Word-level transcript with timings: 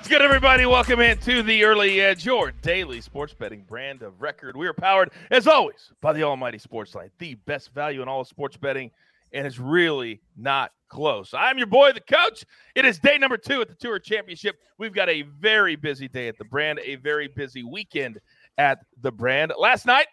What's 0.00 0.08
good, 0.08 0.22
everybody? 0.22 0.64
Welcome 0.64 1.00
into 1.00 1.42
the 1.42 1.62
Early 1.62 2.00
Edge, 2.00 2.24
your 2.24 2.52
daily 2.52 3.02
sports 3.02 3.34
betting 3.34 3.64
brand 3.68 4.00
of 4.00 4.22
record. 4.22 4.56
We 4.56 4.66
are 4.66 4.72
powered, 4.72 5.10
as 5.30 5.46
always, 5.46 5.92
by 6.00 6.14
the 6.14 6.22
Almighty 6.22 6.56
Sportsline, 6.56 7.10
the 7.18 7.34
best 7.44 7.74
value 7.74 8.00
in 8.00 8.08
all 8.08 8.24
sports 8.24 8.56
betting, 8.56 8.92
and 9.34 9.46
it's 9.46 9.58
really 9.58 10.22
not 10.38 10.72
close. 10.88 11.34
I'm 11.34 11.58
your 11.58 11.66
boy, 11.66 11.92
the 11.92 12.00
coach. 12.00 12.46
It 12.74 12.86
is 12.86 12.98
day 12.98 13.18
number 13.18 13.36
two 13.36 13.60
at 13.60 13.68
the 13.68 13.74
Tour 13.74 13.98
Championship. 13.98 14.56
We've 14.78 14.94
got 14.94 15.10
a 15.10 15.20
very 15.38 15.76
busy 15.76 16.08
day 16.08 16.28
at 16.28 16.38
the 16.38 16.46
brand, 16.46 16.80
a 16.82 16.94
very 16.94 17.28
busy 17.28 17.62
weekend 17.62 18.20
at 18.56 18.78
the 19.02 19.12
brand. 19.12 19.52
Last 19.58 19.84
night, 19.84 20.06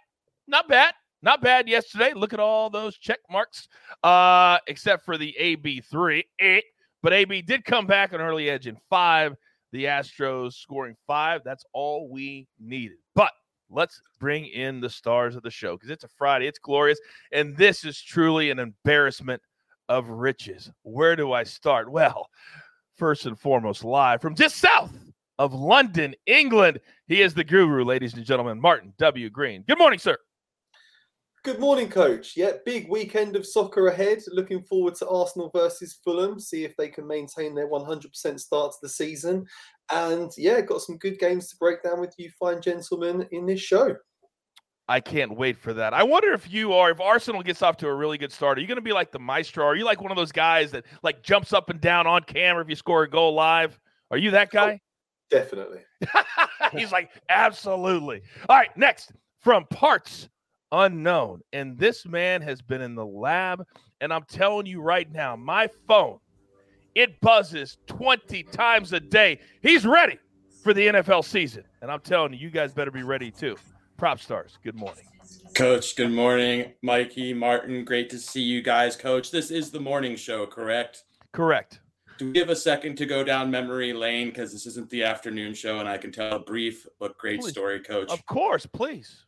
not 0.49 0.67
bad. 0.67 0.95
Not 1.21 1.41
bad 1.41 1.69
yesterday. 1.69 2.11
Look 2.13 2.33
at 2.33 2.41
all 2.41 2.69
those 2.69 2.97
check 2.97 3.19
marks, 3.31 3.69
uh, 4.03 4.57
except 4.67 5.05
for 5.05 5.17
the 5.17 5.33
AB3. 5.39 6.23
Eh. 6.41 6.59
But 7.01 7.13
AB 7.13 7.41
did 7.43 7.63
come 7.63 7.87
back 7.87 8.11
on 8.11 8.19
early 8.19 8.49
edge 8.49 8.67
in 8.67 8.75
five 8.89 9.37
the 9.71 9.85
Astros 9.85 10.53
scoring 10.53 10.95
five. 11.05 11.41
That's 11.43 11.65
all 11.73 12.09
we 12.09 12.47
needed. 12.59 12.97
But 13.15 13.31
let's 13.69 14.01
bring 14.19 14.45
in 14.45 14.79
the 14.79 14.89
stars 14.89 15.35
of 15.35 15.43
the 15.43 15.51
show 15.51 15.75
because 15.75 15.89
it's 15.89 16.03
a 16.03 16.09
Friday. 16.09 16.47
It's 16.47 16.59
glorious. 16.59 16.99
And 17.31 17.55
this 17.57 17.85
is 17.85 18.01
truly 18.01 18.49
an 18.49 18.59
embarrassment 18.59 19.41
of 19.89 20.09
riches. 20.09 20.71
Where 20.83 21.15
do 21.15 21.31
I 21.33 21.43
start? 21.43 21.91
Well, 21.91 22.29
first 22.95 23.25
and 23.25 23.39
foremost, 23.39 23.83
live 23.83 24.21
from 24.21 24.35
just 24.35 24.57
south 24.57 24.93
of 25.39 25.53
London, 25.53 26.15
England, 26.25 26.79
he 27.07 27.21
is 27.21 27.33
the 27.33 27.43
guru, 27.43 27.83
ladies 27.83 28.15
and 28.15 28.25
gentlemen, 28.25 28.59
Martin 28.59 28.93
W. 28.97 29.29
Green. 29.29 29.63
Good 29.67 29.77
morning, 29.77 29.99
sir. 29.99 30.17
Good 31.47 31.61
morning, 31.61 31.87
coach. 31.87 32.35
Yeah, 32.35 32.51
big 32.65 32.89
weekend 32.89 33.37
of 33.37 33.47
soccer 33.47 33.87
ahead. 33.87 34.19
Looking 34.27 34.61
forward 34.61 34.95
to 34.95 35.07
Arsenal 35.07 35.49
versus 35.55 35.97
Fulham, 36.03 36.41
see 36.41 36.65
if 36.65 36.75
they 36.75 36.89
can 36.89 37.07
maintain 37.07 37.55
their 37.55 37.69
100% 37.69 38.37
start 38.37 38.71
to 38.73 38.77
the 38.81 38.89
season. 38.89 39.45
And 39.89 40.29
yeah, 40.35 40.59
got 40.59 40.81
some 40.81 40.97
good 40.97 41.19
games 41.19 41.47
to 41.47 41.55
break 41.55 41.83
down 41.83 42.01
with 42.01 42.13
you, 42.17 42.29
fine 42.37 42.61
gentlemen, 42.61 43.29
in 43.31 43.45
this 43.45 43.61
show. 43.61 43.95
I 44.89 44.99
can't 44.99 45.37
wait 45.37 45.57
for 45.57 45.71
that. 45.71 45.93
I 45.93 46.03
wonder 46.03 46.33
if 46.33 46.51
you 46.51 46.73
are, 46.73 46.91
if 46.91 46.99
Arsenal 46.99 47.41
gets 47.41 47.61
off 47.61 47.77
to 47.77 47.87
a 47.87 47.95
really 47.95 48.17
good 48.17 48.33
start, 48.33 48.57
are 48.57 48.61
you 48.61 48.67
going 48.67 48.75
to 48.75 48.81
be 48.81 48.91
like 48.91 49.13
the 49.13 49.19
maestro? 49.19 49.65
Are 49.65 49.75
you 49.77 49.85
like 49.85 50.01
one 50.01 50.11
of 50.11 50.17
those 50.17 50.33
guys 50.33 50.71
that 50.71 50.83
like 51.01 51.23
jumps 51.23 51.53
up 51.53 51.69
and 51.69 51.79
down 51.79 52.07
on 52.07 52.23
camera 52.23 52.61
if 52.61 52.67
you 52.67 52.75
score 52.75 53.03
a 53.03 53.09
goal 53.09 53.33
live? 53.33 53.79
Are 54.11 54.17
you 54.17 54.31
that 54.31 54.51
guy? 54.51 54.81
Oh, 54.81 55.37
definitely. 55.39 55.79
He's 56.73 56.91
like, 56.91 57.09
absolutely. 57.29 58.23
All 58.49 58.57
right, 58.57 58.75
next 58.75 59.13
from 59.39 59.63
parts 59.67 60.27
unknown. 60.71 61.41
And 61.53 61.77
this 61.77 62.05
man 62.05 62.41
has 62.41 62.61
been 62.61 62.81
in 62.81 62.95
the 62.95 63.05
lab. 63.05 63.65
And 64.01 64.13
I'm 64.13 64.23
telling 64.23 64.65
you 64.65 64.81
right 64.81 65.11
now, 65.11 65.35
my 65.35 65.69
phone, 65.87 66.19
it 66.95 67.19
buzzes 67.21 67.77
20 67.87 68.43
times 68.43 68.93
a 68.93 68.99
day. 68.99 69.39
He's 69.61 69.85
ready 69.85 70.17
for 70.63 70.73
the 70.73 70.87
NFL 70.87 71.25
season. 71.25 71.63
And 71.81 71.91
I'm 71.91 72.01
telling 72.01 72.33
you, 72.33 72.39
you 72.39 72.49
guys 72.49 72.73
better 72.73 72.91
be 72.91 73.03
ready 73.03 73.31
too. 73.31 73.55
Prop 73.97 74.19
stars, 74.19 74.57
good 74.63 74.75
morning. 74.75 75.03
Coach, 75.55 75.95
good 75.95 76.11
morning. 76.11 76.73
Mikey, 76.83 77.33
Martin, 77.33 77.83
great 77.83 78.09
to 78.11 78.19
see 78.19 78.41
you 78.41 78.61
guys. 78.61 78.95
Coach, 78.95 79.31
this 79.31 79.49
is 79.49 79.71
the 79.71 79.79
morning 79.79 80.15
show, 80.15 80.45
correct? 80.45 81.03
Correct. 81.33 81.79
Do 82.17 82.31
we 82.31 82.39
have 82.39 82.49
a 82.49 82.55
second 82.55 82.95
to 82.97 83.05
go 83.05 83.23
down 83.23 83.51
memory 83.51 83.93
lane? 83.93 84.29
Because 84.29 84.51
this 84.51 84.65
isn't 84.65 84.89
the 84.89 85.03
afternoon 85.03 85.53
show, 85.53 85.79
and 85.79 85.87
I 85.87 85.97
can 85.97 86.11
tell 86.11 86.33
a 86.33 86.39
brief 86.39 86.87
but 86.99 87.17
great 87.17 87.41
Please. 87.41 87.51
story, 87.51 87.79
Coach. 87.79 88.09
Of 88.09 88.25
course, 88.25 88.65
please. 88.65 89.25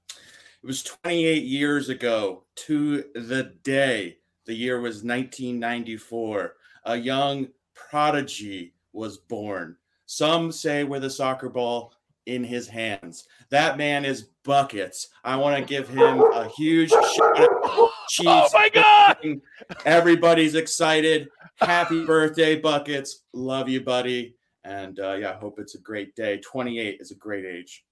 It 0.62 0.68
was 0.68 0.84
28 0.84 1.44
years 1.44 1.88
ago 1.88 2.44
to 2.68 3.06
the 3.16 3.54
day. 3.64 4.18
The 4.46 4.54
year 4.54 4.82
was 4.82 5.04
1994. 5.04 6.56
A 6.84 6.98
young 6.98 7.48
prodigy 7.74 8.74
was 8.92 9.18
born. 9.18 9.78
Some 10.06 10.52
say 10.52 10.84
with 10.84 11.06
a 11.06 11.10
soccer 11.10 11.48
ball 11.48 11.94
in 12.26 12.44
his 12.44 12.68
hands. 12.68 13.26
That 13.52 13.78
man 13.78 14.04
is 14.04 14.30
buckets. 14.44 15.08
I 15.24 15.38
want 15.38 15.58
to 15.58 15.64
give 15.64 15.88
him 15.88 16.20
a 16.20 16.50
huge 16.50 16.90
shout 16.90 17.40
out. 17.40 17.92
Chiefs. 18.10 18.28
Oh 18.28 18.50
my 18.54 18.70
God. 18.70 19.42
Everybody's 19.86 20.56
excited. 20.56 21.30
Happy 21.56 22.06
birthday, 22.06 22.60
buckets. 22.60 23.24
Love 23.34 23.70
you, 23.70 23.82
buddy. 23.82 24.36
And 24.66 25.00
uh, 25.00 25.14
yeah, 25.14 25.40
hope 25.40 25.60
it's 25.60 25.76
a 25.76 25.80
great 25.80 26.16
day. 26.16 26.38
28 26.40 26.98
is 27.00 27.12
a 27.12 27.16
great 27.16 27.46
age. 27.46 27.86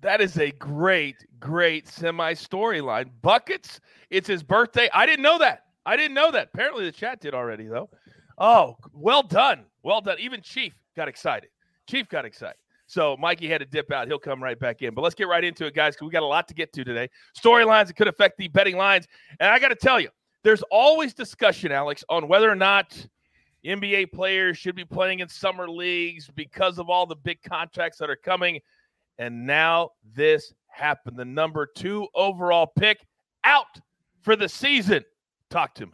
That 0.00 0.20
is 0.20 0.38
a 0.38 0.50
great, 0.52 1.26
great 1.40 1.88
semi 1.88 2.34
storyline. 2.34 3.10
Buckets, 3.22 3.80
it's 4.10 4.28
his 4.28 4.42
birthday. 4.42 4.88
I 4.92 5.06
didn't 5.06 5.22
know 5.22 5.38
that. 5.38 5.64
I 5.86 5.96
didn't 5.96 6.14
know 6.14 6.30
that. 6.30 6.50
Apparently, 6.52 6.84
the 6.84 6.92
chat 6.92 7.20
did 7.20 7.34
already, 7.34 7.66
though. 7.66 7.88
Oh, 8.36 8.76
well 8.92 9.22
done. 9.22 9.64
Well 9.82 10.00
done. 10.00 10.18
Even 10.20 10.42
Chief 10.42 10.72
got 10.96 11.08
excited. 11.08 11.50
Chief 11.88 12.08
got 12.08 12.24
excited. 12.24 12.56
So 12.86 13.16
Mikey 13.18 13.48
had 13.48 13.58
to 13.58 13.66
dip 13.66 13.92
out. 13.92 14.08
He'll 14.08 14.18
come 14.18 14.42
right 14.42 14.58
back 14.58 14.82
in. 14.82 14.94
But 14.94 15.02
let's 15.02 15.14
get 15.14 15.28
right 15.28 15.44
into 15.44 15.66
it, 15.66 15.74
guys, 15.74 15.94
because 15.94 16.06
we 16.06 16.12
got 16.12 16.22
a 16.22 16.26
lot 16.26 16.48
to 16.48 16.54
get 16.54 16.72
to 16.72 16.84
today. 16.84 17.08
Storylines 17.38 17.88
that 17.88 17.96
could 17.96 18.08
affect 18.08 18.38
the 18.38 18.48
betting 18.48 18.76
lines. 18.76 19.06
And 19.40 19.50
I 19.50 19.58
got 19.58 19.68
to 19.68 19.74
tell 19.74 20.00
you, 20.00 20.08
there's 20.42 20.62
always 20.70 21.12
discussion, 21.12 21.70
Alex, 21.70 22.02
on 22.08 22.28
whether 22.28 22.50
or 22.50 22.54
not 22.54 23.06
NBA 23.64 24.12
players 24.12 24.56
should 24.56 24.74
be 24.74 24.84
playing 24.84 25.20
in 25.20 25.28
summer 25.28 25.68
leagues 25.68 26.30
because 26.34 26.78
of 26.78 26.88
all 26.88 27.04
the 27.04 27.16
big 27.16 27.42
contracts 27.42 27.98
that 27.98 28.08
are 28.08 28.16
coming. 28.16 28.60
And 29.18 29.46
now 29.46 29.90
this 30.14 30.52
happened. 30.68 31.16
The 31.16 31.24
number 31.24 31.66
two 31.66 32.06
overall 32.14 32.70
pick 32.78 33.06
out 33.44 33.66
for 34.22 34.36
the 34.36 34.48
season. 34.48 35.04
Talk 35.50 35.74
to 35.74 35.86
me. 35.86 35.92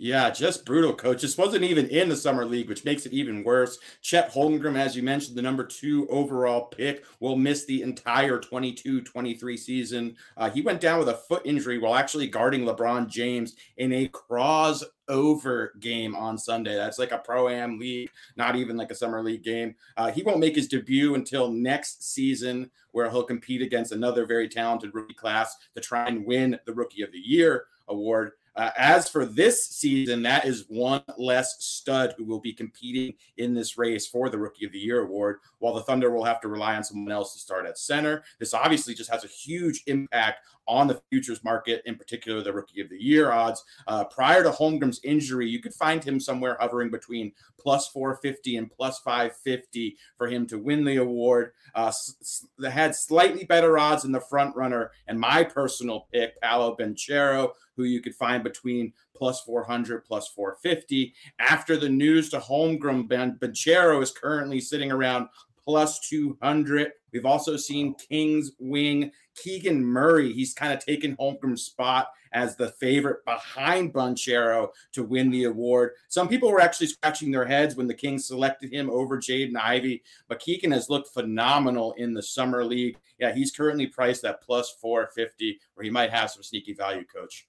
Yeah, 0.00 0.30
just 0.30 0.64
brutal, 0.64 0.94
coach. 0.94 1.22
This 1.22 1.36
wasn't 1.36 1.64
even 1.64 1.88
in 1.88 2.08
the 2.08 2.16
summer 2.16 2.44
league, 2.44 2.68
which 2.68 2.84
makes 2.84 3.04
it 3.04 3.12
even 3.12 3.42
worse. 3.42 3.78
Chet 4.00 4.32
Holmgren, 4.32 4.78
as 4.78 4.94
you 4.94 5.02
mentioned, 5.02 5.36
the 5.36 5.42
number 5.42 5.64
two 5.64 6.06
overall 6.08 6.66
pick, 6.66 7.04
will 7.18 7.34
miss 7.34 7.64
the 7.64 7.82
entire 7.82 8.38
22 8.38 9.00
23 9.00 9.56
season. 9.56 10.16
Uh, 10.36 10.50
he 10.50 10.62
went 10.62 10.80
down 10.80 11.00
with 11.00 11.08
a 11.08 11.14
foot 11.14 11.42
injury 11.44 11.78
while 11.78 11.96
actually 11.96 12.28
guarding 12.28 12.64
LeBron 12.64 13.08
James 13.08 13.56
in 13.76 13.92
a 13.92 14.08
crossover 14.10 15.70
game 15.80 16.14
on 16.14 16.38
Sunday. 16.38 16.76
That's 16.76 17.00
like 17.00 17.10
a 17.10 17.18
pro 17.18 17.48
am 17.48 17.80
league, 17.80 18.10
not 18.36 18.54
even 18.54 18.76
like 18.76 18.92
a 18.92 18.94
summer 18.94 19.20
league 19.20 19.42
game. 19.42 19.74
Uh, 19.96 20.12
he 20.12 20.22
won't 20.22 20.38
make 20.38 20.54
his 20.54 20.68
debut 20.68 21.16
until 21.16 21.50
next 21.50 22.04
season, 22.14 22.70
where 22.92 23.10
he'll 23.10 23.24
compete 23.24 23.62
against 23.62 23.90
another 23.90 24.26
very 24.26 24.48
talented 24.48 24.94
rookie 24.94 25.14
class 25.14 25.56
to 25.74 25.80
try 25.80 26.06
and 26.06 26.24
win 26.24 26.56
the 26.66 26.72
Rookie 26.72 27.02
of 27.02 27.10
the 27.10 27.18
Year 27.18 27.64
award. 27.88 28.32
Uh, 28.58 28.72
as 28.76 29.08
for 29.08 29.24
this 29.24 29.68
season, 29.68 30.20
that 30.20 30.44
is 30.44 30.64
one 30.66 31.00
less 31.16 31.64
stud 31.64 32.12
who 32.18 32.24
will 32.24 32.40
be 32.40 32.52
competing 32.52 33.14
in 33.36 33.54
this 33.54 33.78
race 33.78 34.04
for 34.08 34.28
the 34.28 34.36
Rookie 34.36 34.66
of 34.66 34.72
the 34.72 34.80
Year 34.80 35.02
award, 35.02 35.38
while 35.60 35.74
the 35.74 35.82
Thunder 35.82 36.10
will 36.10 36.24
have 36.24 36.40
to 36.40 36.48
rely 36.48 36.74
on 36.74 36.82
someone 36.82 37.12
else 37.12 37.34
to 37.34 37.38
start 37.38 37.66
at 37.66 37.78
center. 37.78 38.24
This 38.40 38.52
obviously 38.52 38.94
just 38.94 39.10
has 39.10 39.22
a 39.22 39.28
huge 39.28 39.84
impact 39.86 40.40
on 40.68 40.86
the 40.86 41.00
futures 41.10 41.42
market, 41.42 41.82
in 41.86 41.96
particular 41.96 42.42
the 42.42 42.52
Rookie 42.52 42.80
of 42.80 42.90
the 42.90 43.02
Year 43.02 43.32
odds. 43.32 43.64
Uh, 43.86 44.04
prior 44.04 44.42
to 44.42 44.50
Holmgren's 44.50 45.00
injury, 45.02 45.48
you 45.48 45.60
could 45.60 45.74
find 45.74 46.04
him 46.04 46.20
somewhere 46.20 46.56
hovering 46.60 46.90
between 46.90 47.32
plus 47.58 47.88
450 47.88 48.56
and 48.56 48.70
plus 48.70 48.98
550 49.00 49.96
for 50.16 50.28
him 50.28 50.46
to 50.46 50.58
win 50.58 50.84
the 50.84 50.96
award. 50.96 51.52
Uh, 51.74 51.88
s- 51.88 52.46
had 52.70 52.94
slightly 52.94 53.44
better 53.44 53.78
odds 53.78 54.04
in 54.04 54.12
the 54.12 54.20
front 54.20 54.54
runner, 54.54 54.92
and 55.08 55.18
my 55.18 55.42
personal 55.42 56.06
pick, 56.12 56.40
Paolo 56.40 56.76
Banchero, 56.78 57.50
who 57.76 57.84
you 57.84 58.00
could 58.00 58.14
find 58.14 58.42
between 58.44 58.92
plus 59.14 59.40
400, 59.42 60.04
plus 60.04 60.28
450. 60.28 61.14
After 61.38 61.76
the 61.76 61.88
news 61.88 62.28
to 62.30 62.38
Holmgren, 62.38 63.08
ben, 63.08 63.38
Banchero 63.40 64.02
is 64.02 64.10
currently 64.12 64.60
sitting 64.60 64.92
around 64.92 65.28
plus 65.68 66.00
200. 66.08 66.92
We've 67.12 67.26
also 67.26 67.58
seen 67.58 67.94
Kings 67.94 68.52
wing 68.58 69.12
Keegan 69.36 69.84
Murray. 69.84 70.32
He's 70.32 70.54
kind 70.54 70.72
of 70.72 70.82
taken 70.82 71.14
Holmgren's 71.16 71.60
spot 71.60 72.08
as 72.32 72.56
the 72.56 72.70
favorite 72.70 73.22
behind 73.26 73.92
Banchero 73.92 74.68
to 74.92 75.02
win 75.02 75.30
the 75.30 75.44
award. 75.44 75.90
Some 76.08 76.26
people 76.26 76.50
were 76.50 76.62
actually 76.62 76.86
scratching 76.86 77.30
their 77.30 77.44
heads 77.44 77.76
when 77.76 77.86
the 77.86 77.92
Kings 77.92 78.26
selected 78.26 78.72
him 78.72 78.88
over 78.88 79.18
Jaden 79.18 79.58
Ivey, 79.60 80.02
but 80.26 80.40
Keegan 80.40 80.72
has 80.72 80.88
looked 80.88 81.12
phenomenal 81.12 81.92
in 81.98 82.14
the 82.14 82.22
summer 82.22 82.64
league. 82.64 82.96
Yeah, 83.18 83.34
he's 83.34 83.50
currently 83.50 83.88
priced 83.88 84.24
at 84.24 84.42
plus 84.42 84.74
450, 84.80 85.60
where 85.74 85.84
he 85.84 85.90
might 85.90 86.10
have 86.10 86.30
some 86.30 86.42
sneaky 86.42 86.72
value, 86.72 87.04
coach. 87.04 87.46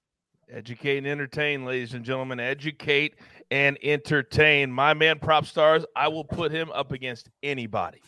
Educate 0.52 0.98
and 0.98 1.08
entertain, 1.08 1.64
ladies 1.64 1.94
and 1.94 2.04
gentlemen. 2.04 2.40
Educate 2.40 3.16
and 3.52 3.78
entertain. 3.84 4.72
My 4.72 4.94
man, 4.94 5.20
Prop 5.20 5.46
Stars, 5.46 5.86
I 5.96 6.08
will 6.08 6.24
put 6.24 6.52
him 6.52 6.72
up 6.72 6.92
against 6.92 7.30
anybody. 7.44 8.02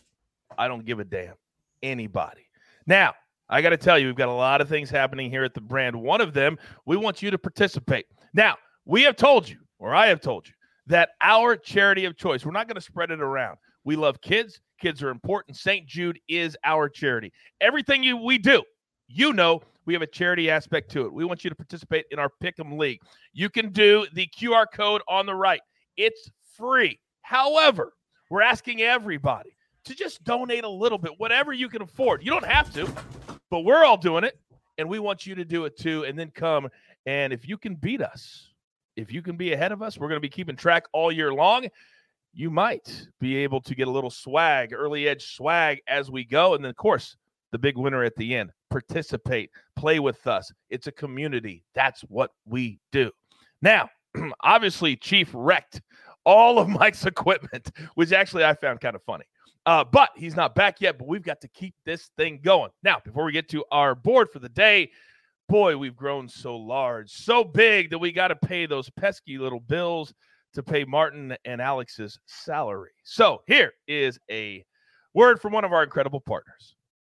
I 0.57 0.67
don't 0.67 0.85
give 0.85 0.99
a 0.99 1.03
damn. 1.03 1.35
Anybody. 1.81 2.47
Now, 2.85 3.13
I 3.49 3.61
got 3.61 3.69
to 3.69 3.77
tell 3.77 3.99
you, 3.99 4.07
we've 4.07 4.15
got 4.15 4.29
a 4.29 4.33
lot 4.33 4.61
of 4.61 4.69
things 4.69 4.89
happening 4.89 5.29
here 5.29 5.43
at 5.43 5.53
the 5.53 5.61
brand. 5.61 5.95
One 5.95 6.21
of 6.21 6.33
them, 6.33 6.57
we 6.85 6.95
want 6.95 7.21
you 7.21 7.31
to 7.31 7.38
participate. 7.38 8.05
Now, 8.33 8.55
we 8.85 9.03
have 9.03 9.15
told 9.15 9.49
you, 9.49 9.57
or 9.79 9.93
I 9.93 10.07
have 10.07 10.21
told 10.21 10.47
you, 10.47 10.53
that 10.88 11.09
our 11.21 11.55
charity 11.55 12.05
of 12.05 12.17
choice, 12.17 12.45
we're 12.45 12.51
not 12.51 12.67
going 12.67 12.75
to 12.75 12.81
spread 12.81 13.11
it 13.11 13.21
around. 13.21 13.57
We 13.83 13.95
love 13.95 14.21
kids. 14.21 14.61
Kids 14.79 15.03
are 15.03 15.09
important. 15.09 15.57
St. 15.57 15.85
Jude 15.85 16.19
is 16.27 16.57
our 16.63 16.89
charity. 16.89 17.31
Everything 17.59 18.03
you, 18.03 18.17
we 18.17 18.37
do, 18.37 18.63
you 19.07 19.33
know, 19.33 19.61
we 19.86 19.94
have 19.94 20.01
a 20.01 20.07
charity 20.07 20.50
aspect 20.50 20.92
to 20.92 21.06
it. 21.06 21.13
We 21.13 21.25
want 21.25 21.44
you 21.44 21.50
to 21.50 21.56
participate 21.56 22.06
in 22.12 22.19
our 22.19 22.30
Pick'em 22.44 22.78
League. 22.78 23.01
You 23.33 23.50
can 23.50 23.72
do 23.72 24.06
the 24.13 24.28
QR 24.28 24.66
code 24.72 25.01
on 25.07 25.25
the 25.25 25.36
right. 25.36 25.62
It's 25.98 26.30
free. 26.57 27.00
However, 27.22 27.94
we're 28.30 28.42
asking 28.42 28.81
everybody 28.81 29.56
to 29.86 29.95
just 29.95 30.24
donate 30.24 30.63
a 30.63 30.69
little 30.69 30.98
bit, 30.98 31.13
whatever 31.18 31.54
you 31.54 31.68
can 31.68 31.81
afford. 31.81 32.24
You 32.24 32.31
don't 32.31 32.45
have 32.45 32.72
to, 32.74 32.88
but 33.50 33.62
we're 33.62 33.83
all 33.83 33.98
doing 33.98 34.24
it, 34.24 34.39
and 34.78 34.88
we 34.88 35.00
want 35.00 35.25
you 35.25 35.36
to 35.36 35.45
do 35.45 35.66
it 35.66 35.78
too. 35.78 36.06
And 36.06 36.18
then 36.18 36.31
come 36.31 36.69
and 37.06 37.33
if 37.33 37.48
you 37.48 37.57
can 37.57 37.75
beat 37.75 38.01
us, 38.01 38.50
if 38.95 39.12
you 39.12 39.22
can 39.22 39.36
be 39.36 39.54
ahead 39.54 39.72
of 39.72 39.81
us, 39.81 39.98
we're 39.98 40.07
going 40.07 40.18
to 40.18 40.22
be 40.22 40.30
keeping 40.30 40.56
track 40.56 40.86
all 40.94 41.12
year 41.12 41.33
long. 41.33 41.68
You 42.33 42.50
might 42.50 43.07
be 43.19 43.38
able 43.38 43.62
to 43.62 43.75
get 43.75 43.88
a 43.88 43.92
little 43.92 44.10
swag, 44.10 44.74
early 44.74 45.07
edge 45.07 45.36
swag 45.36 45.81
as 45.88 46.12
we 46.12 46.24
go. 46.24 46.54
And 46.54 46.63
then, 46.63 46.69
of 46.69 46.75
course, 46.75 47.18
the 47.51 47.57
big 47.57 47.78
winner 47.78 48.04
at 48.04 48.16
the 48.16 48.36
end. 48.36 48.51
Participate, 48.71 49.51
play 49.75 50.00
with 50.00 50.25
us. 50.25 50.51
It's 50.69 50.88
a 50.88 50.91
community. 50.91 51.63
That's 51.75 52.01
what 52.01 52.31
we 52.45 52.79
do. 52.91 53.12
Now, 53.62 53.89
obviously, 54.44 54.95
Chief 54.95 55.29
wrecked 55.33 55.81
all 56.25 56.57
of 56.57 56.68
Mike's 56.79 57.06
equipment, 57.06 57.71
which 57.95 58.12
actually 58.12 58.45
I 58.45 58.56
found 58.56 58.79
kind 58.79 58.95
of 58.95 59.03
funny. 59.03 59.25
Uh, 59.65 59.83
but 59.83 60.09
he's 60.15 60.35
not 60.35 60.56
back 60.56 60.81
yet, 60.81 60.97
but 60.97 61.07
we've 61.07 61.21
got 61.21 61.39
to 61.41 61.47
keep 61.50 61.75
this 61.85 62.09
thing 62.18 62.39
going. 62.44 62.71
Now, 62.81 63.00
before 63.06 63.25
we 63.25 63.31
get 63.31 63.47
to 63.50 63.63
our 63.71 63.94
board 63.94 64.29
for 64.31 64.39
the 64.39 64.50
day, 64.50 64.89
boy, 65.47 65.77
we've 65.77 65.95
grown 65.95 66.27
so 66.27 66.56
large, 66.56 67.12
so 67.12 67.44
big 67.44 67.91
that 67.91 68.00
we 68.00 68.12
got 68.12 68.29
to 68.29 68.35
pay 68.35 68.65
those 68.65 68.89
pesky 68.89 69.38
little 69.38 69.59
bills 69.59 70.13
to 70.53 70.63
pay 70.63 70.83
Martin 70.83 71.35
and 71.45 71.62
Alex's 71.62 72.18
salary. 72.25 72.91
So 73.03 73.41
here 73.47 73.73
is 73.88 74.18
a 74.29 74.65
word 75.13 75.39
from 75.39 75.53
one 75.53 75.63
of 75.63 75.73
our 75.73 75.83
incredible 75.83 76.21
partners. 76.21 76.75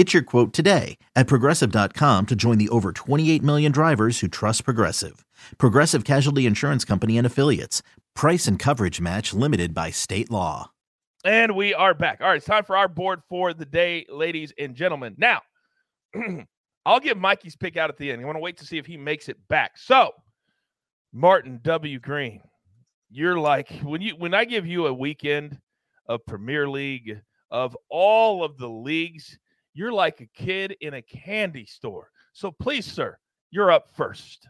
Get 0.00 0.14
your 0.14 0.22
quote 0.22 0.54
today 0.54 0.96
at 1.14 1.26
progressive.com 1.26 2.24
to 2.28 2.34
join 2.34 2.56
the 2.56 2.70
over 2.70 2.90
28 2.90 3.42
million 3.42 3.70
drivers 3.70 4.20
who 4.20 4.28
trust 4.28 4.64
Progressive. 4.64 5.26
Progressive 5.58 6.04
Casualty 6.04 6.46
Insurance 6.46 6.86
Company 6.86 7.18
and 7.18 7.26
Affiliates. 7.26 7.82
Price 8.14 8.46
and 8.46 8.58
coverage 8.58 8.98
match 8.98 9.34
limited 9.34 9.74
by 9.74 9.90
state 9.90 10.30
law. 10.30 10.70
And 11.22 11.54
we 11.54 11.74
are 11.74 11.92
back. 11.92 12.22
All 12.22 12.28
right, 12.28 12.38
it's 12.38 12.46
time 12.46 12.64
for 12.64 12.78
our 12.78 12.88
board 12.88 13.20
for 13.28 13.52
the 13.52 13.66
day, 13.66 14.06
ladies 14.08 14.54
and 14.58 14.74
gentlemen. 14.74 15.16
Now, 15.18 15.42
I'll 16.86 17.00
give 17.00 17.18
Mikey's 17.18 17.56
pick 17.56 17.76
out 17.76 17.90
at 17.90 17.98
the 17.98 18.10
end. 18.10 18.22
I 18.22 18.24
want 18.24 18.36
to 18.36 18.40
wait 18.40 18.56
to 18.56 18.64
see 18.64 18.78
if 18.78 18.86
he 18.86 18.96
makes 18.96 19.28
it 19.28 19.36
back. 19.50 19.76
So, 19.76 20.12
Martin 21.12 21.60
W. 21.62 21.98
Green, 22.00 22.40
you're 23.10 23.38
like 23.38 23.70
when 23.82 24.00
you 24.00 24.12
when 24.12 24.32
I 24.32 24.46
give 24.46 24.66
you 24.66 24.86
a 24.86 24.94
weekend 24.94 25.58
of 26.06 26.24
Premier 26.24 26.66
League 26.70 27.20
of 27.50 27.76
all 27.90 28.42
of 28.42 28.56
the 28.56 28.70
leagues, 28.70 29.38
you're 29.74 29.92
like 29.92 30.20
a 30.20 30.26
kid 30.26 30.76
in 30.80 30.94
a 30.94 31.02
candy 31.02 31.64
store. 31.64 32.10
So 32.32 32.50
please, 32.50 32.86
sir, 32.86 33.18
you're 33.50 33.70
up 33.70 33.90
first. 33.96 34.48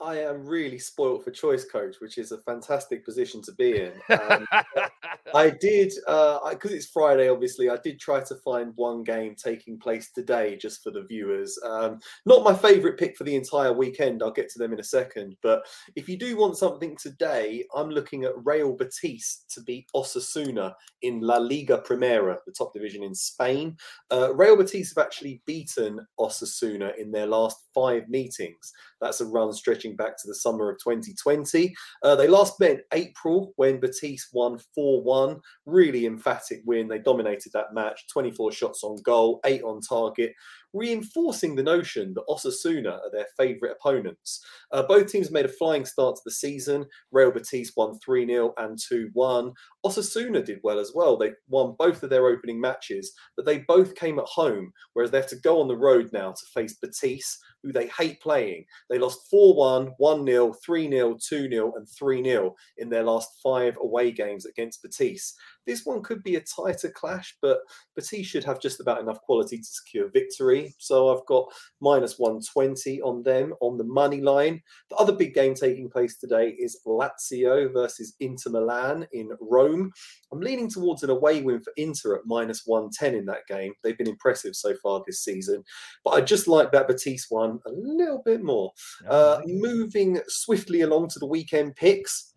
I 0.00 0.18
am 0.20 0.44
really 0.44 0.78
spoilt 0.78 1.24
for 1.24 1.30
choice 1.30 1.64
coach, 1.64 1.96
which 2.00 2.18
is 2.18 2.32
a 2.32 2.38
fantastic 2.38 3.04
position 3.04 3.40
to 3.42 3.52
be 3.52 3.78
in. 3.78 3.92
Um, 4.10 4.46
I 5.34 5.50
did, 5.50 5.92
because 6.06 6.70
uh, 6.70 6.74
it's 6.74 6.86
Friday, 6.86 7.28
obviously, 7.28 7.70
I 7.70 7.76
did 7.82 7.98
try 8.00 8.20
to 8.24 8.34
find 8.36 8.72
one 8.76 9.02
game 9.02 9.34
taking 9.34 9.78
place 9.78 10.10
today 10.12 10.56
just 10.56 10.82
for 10.82 10.90
the 10.90 11.04
viewers. 11.04 11.58
Um, 11.64 12.00
not 12.26 12.44
my 12.44 12.54
favourite 12.54 12.98
pick 12.98 13.16
for 13.16 13.24
the 13.24 13.34
entire 13.34 13.72
weekend. 13.72 14.22
I'll 14.22 14.30
get 14.30 14.48
to 14.50 14.58
them 14.58 14.72
in 14.72 14.80
a 14.80 14.84
second. 14.84 15.36
But 15.42 15.64
if 15.96 16.08
you 16.08 16.18
do 16.18 16.36
want 16.36 16.56
something 16.56 16.96
today, 17.00 17.64
I'm 17.74 17.90
looking 17.90 18.24
at 18.24 18.44
Real 18.44 18.72
Betis 18.72 19.44
to 19.50 19.62
beat 19.62 19.88
Osasuna 19.94 20.74
in 21.02 21.20
La 21.20 21.36
Liga 21.36 21.82
Primera, 21.86 22.36
the 22.46 22.52
top 22.52 22.72
division 22.72 23.02
in 23.02 23.14
Spain. 23.14 23.76
Uh, 24.10 24.34
Real 24.34 24.56
Betis 24.56 24.92
have 24.94 25.04
actually 25.04 25.42
beaten 25.46 26.04
Osasuna 26.18 26.96
in 26.98 27.10
their 27.10 27.26
last 27.26 27.63
five 27.74 28.08
meetings. 28.08 28.72
That's 29.00 29.20
a 29.20 29.26
run 29.26 29.52
stretching 29.52 29.96
back 29.96 30.16
to 30.18 30.26
the 30.26 30.34
summer 30.34 30.70
of 30.70 30.78
2020. 30.78 31.74
Uh, 32.02 32.16
they 32.16 32.28
last 32.28 32.58
met 32.60 32.70
in 32.70 32.80
April 32.92 33.52
when 33.56 33.80
Betis 33.80 34.28
won 34.32 34.58
4 34.74 35.02
1. 35.02 35.40
Really 35.66 36.06
emphatic 36.06 36.62
win. 36.64 36.88
They 36.88 36.98
dominated 36.98 37.52
that 37.52 37.74
match 37.74 38.06
24 38.12 38.52
shots 38.52 38.84
on 38.84 38.96
goal, 39.02 39.40
8 39.44 39.62
on 39.62 39.80
target, 39.80 40.32
reinforcing 40.74 41.54
the 41.54 41.62
notion 41.62 42.12
that 42.14 42.26
Osasuna 42.28 42.94
are 42.94 43.10
their 43.10 43.26
favourite 43.38 43.72
opponents. 43.72 44.44
Uh, 44.72 44.82
both 44.82 45.10
teams 45.10 45.30
made 45.30 45.44
a 45.44 45.48
flying 45.48 45.84
start 45.84 46.16
to 46.16 46.22
the 46.24 46.30
season. 46.30 46.84
Real 47.12 47.30
Betis 47.30 47.72
won 47.76 47.98
3 48.00 48.26
0 48.26 48.52
and 48.58 48.78
2 48.78 49.10
1. 49.12 49.52
Osasuna 49.86 50.44
did 50.44 50.58
well 50.62 50.78
as 50.78 50.92
well. 50.94 51.16
They 51.16 51.32
won 51.48 51.74
both 51.78 52.02
of 52.02 52.10
their 52.10 52.26
opening 52.26 52.60
matches, 52.60 53.12
but 53.36 53.46
they 53.46 53.58
both 53.60 53.94
came 53.94 54.18
at 54.18 54.26
home, 54.26 54.72
whereas 54.92 55.10
they 55.10 55.18
have 55.18 55.28
to 55.28 55.36
go 55.36 55.60
on 55.60 55.68
the 55.68 55.76
road 55.76 56.10
now 56.12 56.32
to 56.32 56.46
face 56.52 56.74
Betis, 56.74 57.38
who 57.62 57.72
they 57.72 57.86
hate 57.88 58.20
playing. 58.20 58.64
They 58.90 58.98
lost 58.98 59.30
4 59.30 59.54
1, 59.54 59.94
1 59.96 60.26
0, 60.26 60.54
3 60.64 60.90
0, 60.90 61.18
2 61.20 61.48
0, 61.48 61.72
and 61.76 61.88
3 61.88 62.24
0 62.24 62.54
in 62.78 62.88
their 62.88 63.04
last 63.04 63.30
five 63.42 63.76
away 63.80 64.10
games 64.10 64.44
against 64.46 64.82
Betis. 64.82 65.34
This 65.66 65.84
one 65.84 66.02
could 66.02 66.22
be 66.22 66.36
a 66.36 66.40
tighter 66.40 66.90
clash, 66.90 67.36
but 67.40 67.58
Betis 67.96 68.26
should 68.26 68.44
have 68.44 68.60
just 68.60 68.80
about 68.80 69.00
enough 69.00 69.20
quality 69.22 69.58
to 69.58 69.64
secure 69.64 70.10
victory. 70.10 70.74
So 70.78 71.14
I've 71.14 71.26
got 71.26 71.46
minus 71.80 72.18
120 72.18 73.00
on 73.02 73.22
them 73.22 73.54
on 73.60 73.78
the 73.78 73.84
money 73.84 74.20
line. 74.20 74.62
The 74.90 74.96
other 74.96 75.12
big 75.12 75.34
game 75.34 75.54
taking 75.54 75.88
place 75.88 76.18
today 76.18 76.50
is 76.58 76.80
Lazio 76.86 77.72
versus 77.72 78.14
Inter 78.20 78.50
Milan 78.50 79.06
in 79.12 79.30
Rome. 79.40 79.90
I'm 80.32 80.40
leaning 80.40 80.70
towards 80.70 81.02
an 81.02 81.10
away 81.10 81.42
win 81.42 81.60
for 81.62 81.72
Inter 81.76 82.16
at 82.16 82.22
minus 82.26 82.62
110 82.66 83.14
in 83.14 83.26
that 83.26 83.46
game. 83.48 83.72
They've 83.82 83.98
been 83.98 84.08
impressive 84.08 84.54
so 84.54 84.74
far 84.82 85.02
this 85.06 85.22
season, 85.22 85.64
but 86.04 86.10
I 86.10 86.20
just 86.20 86.48
like 86.48 86.72
that 86.72 86.88
Betis 86.88 87.26
one 87.28 87.60
a 87.66 87.70
little 87.70 88.22
bit 88.24 88.42
more. 88.42 88.72
Uh, 89.08 89.40
moving 89.46 90.20
swiftly 90.28 90.82
along 90.82 91.08
to 91.10 91.18
the 91.18 91.26
weekend 91.26 91.76
picks. 91.76 92.33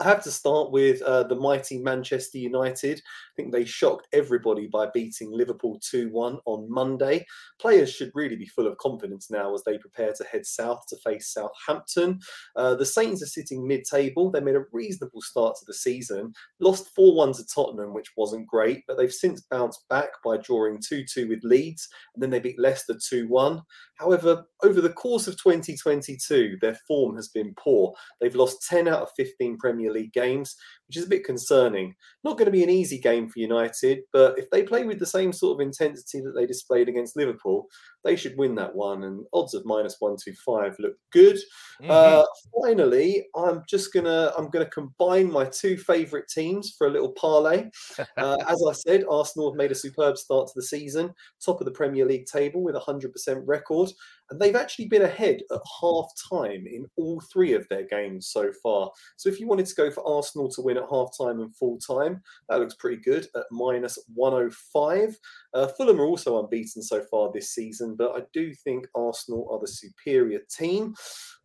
I 0.00 0.04
have 0.04 0.22
to 0.24 0.30
start 0.30 0.72
with 0.72 1.02
uh, 1.02 1.24
the 1.24 1.34
mighty 1.36 1.78
Manchester 1.78 2.38
United. 2.38 3.02
Think 3.40 3.52
they 3.52 3.64
shocked 3.64 4.06
everybody 4.12 4.66
by 4.66 4.88
beating 4.92 5.32
Liverpool 5.32 5.80
2 5.82 6.10
1 6.10 6.40
on 6.44 6.70
Monday. 6.70 7.24
Players 7.58 7.90
should 7.90 8.10
really 8.12 8.36
be 8.36 8.44
full 8.44 8.66
of 8.66 8.76
confidence 8.76 9.30
now 9.30 9.54
as 9.54 9.62
they 9.64 9.78
prepare 9.78 10.12
to 10.12 10.24
head 10.24 10.44
south 10.44 10.80
to 10.90 10.96
face 10.98 11.32
Southampton. 11.32 12.20
Uh, 12.54 12.74
the 12.74 12.84
Saints 12.84 13.22
are 13.22 13.26
sitting 13.26 13.66
mid 13.66 13.84
table. 13.84 14.30
They 14.30 14.40
made 14.40 14.56
a 14.56 14.66
reasonable 14.72 15.22
start 15.22 15.56
to 15.56 15.64
the 15.66 15.72
season, 15.72 16.34
lost 16.60 16.94
4 16.94 17.14
1 17.14 17.32
to 17.32 17.46
Tottenham, 17.46 17.94
which 17.94 18.12
wasn't 18.14 18.46
great, 18.46 18.82
but 18.86 18.98
they've 18.98 19.10
since 19.10 19.40
bounced 19.40 19.88
back 19.88 20.10
by 20.22 20.36
drawing 20.36 20.78
2 20.86 21.04
2 21.10 21.26
with 21.26 21.42
Leeds, 21.42 21.88
and 22.14 22.22
then 22.22 22.28
they 22.28 22.40
beat 22.40 22.60
Leicester 22.60 22.94
2 23.08 23.26
1. 23.26 23.62
However, 23.94 24.44
over 24.62 24.82
the 24.82 24.92
course 24.92 25.26
of 25.28 25.42
2022, 25.42 26.58
their 26.60 26.76
form 26.86 27.16
has 27.16 27.28
been 27.28 27.54
poor. 27.58 27.94
They've 28.20 28.34
lost 28.34 28.66
10 28.68 28.86
out 28.86 29.00
of 29.00 29.10
15 29.16 29.56
Premier 29.56 29.90
League 29.90 30.12
games, 30.12 30.56
which 30.90 30.96
is 30.96 31.06
a 31.06 31.08
bit 31.08 31.22
concerning. 31.22 31.94
Not 32.24 32.36
going 32.36 32.46
to 32.46 32.50
be 32.50 32.64
an 32.64 32.68
easy 32.68 32.98
game 32.98 33.28
for 33.28 33.38
United, 33.38 34.00
but 34.12 34.36
if 34.36 34.50
they 34.50 34.64
play 34.64 34.82
with 34.82 34.98
the 34.98 35.06
same 35.06 35.32
sort 35.32 35.54
of 35.54 35.64
intensity 35.64 36.20
that 36.20 36.32
they 36.32 36.46
displayed 36.46 36.88
against 36.88 37.16
Liverpool, 37.16 37.68
they 38.02 38.16
should 38.16 38.36
win 38.36 38.56
that 38.56 38.74
one. 38.74 39.04
And 39.04 39.24
odds 39.32 39.54
of 39.54 39.64
minus 39.64 40.00
125 40.00 40.74
look 40.80 40.94
good. 41.12 41.36
Mm-hmm. 41.80 41.90
Uh, 41.92 42.24
finally, 42.60 43.28
I'm 43.36 43.62
just 43.68 43.92
gonna 43.92 44.32
I'm 44.36 44.50
gonna 44.50 44.66
combine 44.66 45.30
my 45.30 45.44
two 45.44 45.76
favourite 45.76 46.26
teams 46.26 46.74
for 46.76 46.88
a 46.88 46.90
little 46.90 47.12
parlay. 47.12 47.70
Uh, 48.16 48.36
as 48.48 48.62
I 48.68 48.72
said, 48.72 49.04
Arsenal 49.08 49.50
have 49.50 49.56
made 49.56 49.70
a 49.70 49.74
superb 49.74 50.18
start 50.18 50.48
to 50.48 50.52
the 50.54 50.62
season, 50.62 51.14
top 51.44 51.60
of 51.60 51.64
the 51.64 51.70
Premier 51.70 52.04
League 52.04 52.26
table 52.26 52.62
with 52.62 52.74
a 52.74 52.80
100% 52.80 53.42
record. 53.46 53.90
And 54.30 54.40
they've 54.40 54.56
actually 54.56 54.86
been 54.86 55.02
ahead 55.02 55.42
at 55.50 55.60
half 55.80 56.10
time 56.30 56.66
in 56.66 56.86
all 56.96 57.20
three 57.32 57.52
of 57.52 57.66
their 57.68 57.86
games 57.86 58.28
so 58.28 58.52
far. 58.62 58.90
So 59.16 59.28
if 59.28 59.40
you 59.40 59.46
wanted 59.46 59.66
to 59.66 59.74
go 59.74 59.90
for 59.90 60.06
Arsenal 60.06 60.48
to 60.50 60.62
win 60.62 60.76
at 60.76 60.88
half 60.90 61.10
time 61.18 61.40
and 61.40 61.54
full 61.56 61.78
time, 61.78 62.22
that 62.48 62.60
looks 62.60 62.74
pretty 62.74 63.02
good 63.02 63.26
at 63.34 63.44
minus 63.50 63.98
105. 64.14 65.16
Uh, 65.54 65.66
Fulham 65.68 66.00
are 66.00 66.06
also 66.06 66.42
unbeaten 66.42 66.82
so 66.82 67.02
far 67.10 67.30
this 67.32 67.50
season, 67.50 67.96
but 67.96 68.12
I 68.12 68.22
do 68.32 68.54
think 68.54 68.86
Arsenal 68.94 69.48
are 69.50 69.60
the 69.60 69.68
superior 69.68 70.40
team. 70.50 70.94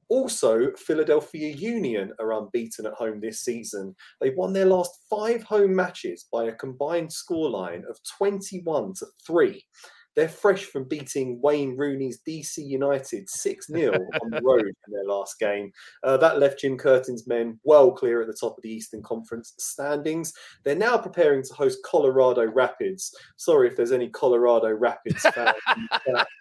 Also, 0.07 0.71
Philadelphia 0.77 1.55
Union 1.55 2.13
are 2.19 2.33
unbeaten 2.33 2.85
at 2.85 2.93
home 2.93 3.19
this 3.19 3.41
season. 3.41 3.95
They've 4.21 4.37
won 4.37 4.53
their 4.53 4.67
last 4.67 4.91
five 5.09 5.41
home 5.43 5.75
matches 5.75 6.27
by 6.31 6.45
a 6.45 6.55
combined 6.55 7.09
scoreline 7.09 7.81
of 7.89 7.97
21 8.19 8.93
to 8.99 9.07
3. 9.25 9.63
They're 10.15 10.29
fresh 10.29 10.63
from 10.63 10.85
beating 10.85 11.41
Wayne 11.41 11.75
Rooney's 11.75 12.21
DC 12.25 12.57
United 12.57 13.29
6 13.29 13.67
0 13.67 13.93
on 14.21 14.29
the 14.29 14.41
road 14.41 14.65
in 14.65 14.93
their 14.93 15.03
last 15.03 15.37
game. 15.39 15.71
Uh, 16.03 16.15
that 16.17 16.39
left 16.39 16.59
Jim 16.59 16.77
Curtin's 16.77 17.27
men 17.27 17.59
well 17.63 17.91
clear 17.91 18.21
at 18.21 18.27
the 18.27 18.37
top 18.39 18.57
of 18.57 18.63
the 18.63 18.69
Eastern 18.69 19.03
Conference 19.03 19.53
standings. 19.57 20.33
They're 20.63 20.75
now 20.75 20.97
preparing 20.97 21.43
to 21.43 21.53
host 21.53 21.79
Colorado 21.83 22.47
Rapids. 22.47 23.13
Sorry 23.35 23.67
if 23.67 23.75
there's 23.75 23.91
any 23.91 24.09
Colorado 24.09 24.69
Rapids 24.69 25.21
fans, 25.33 25.55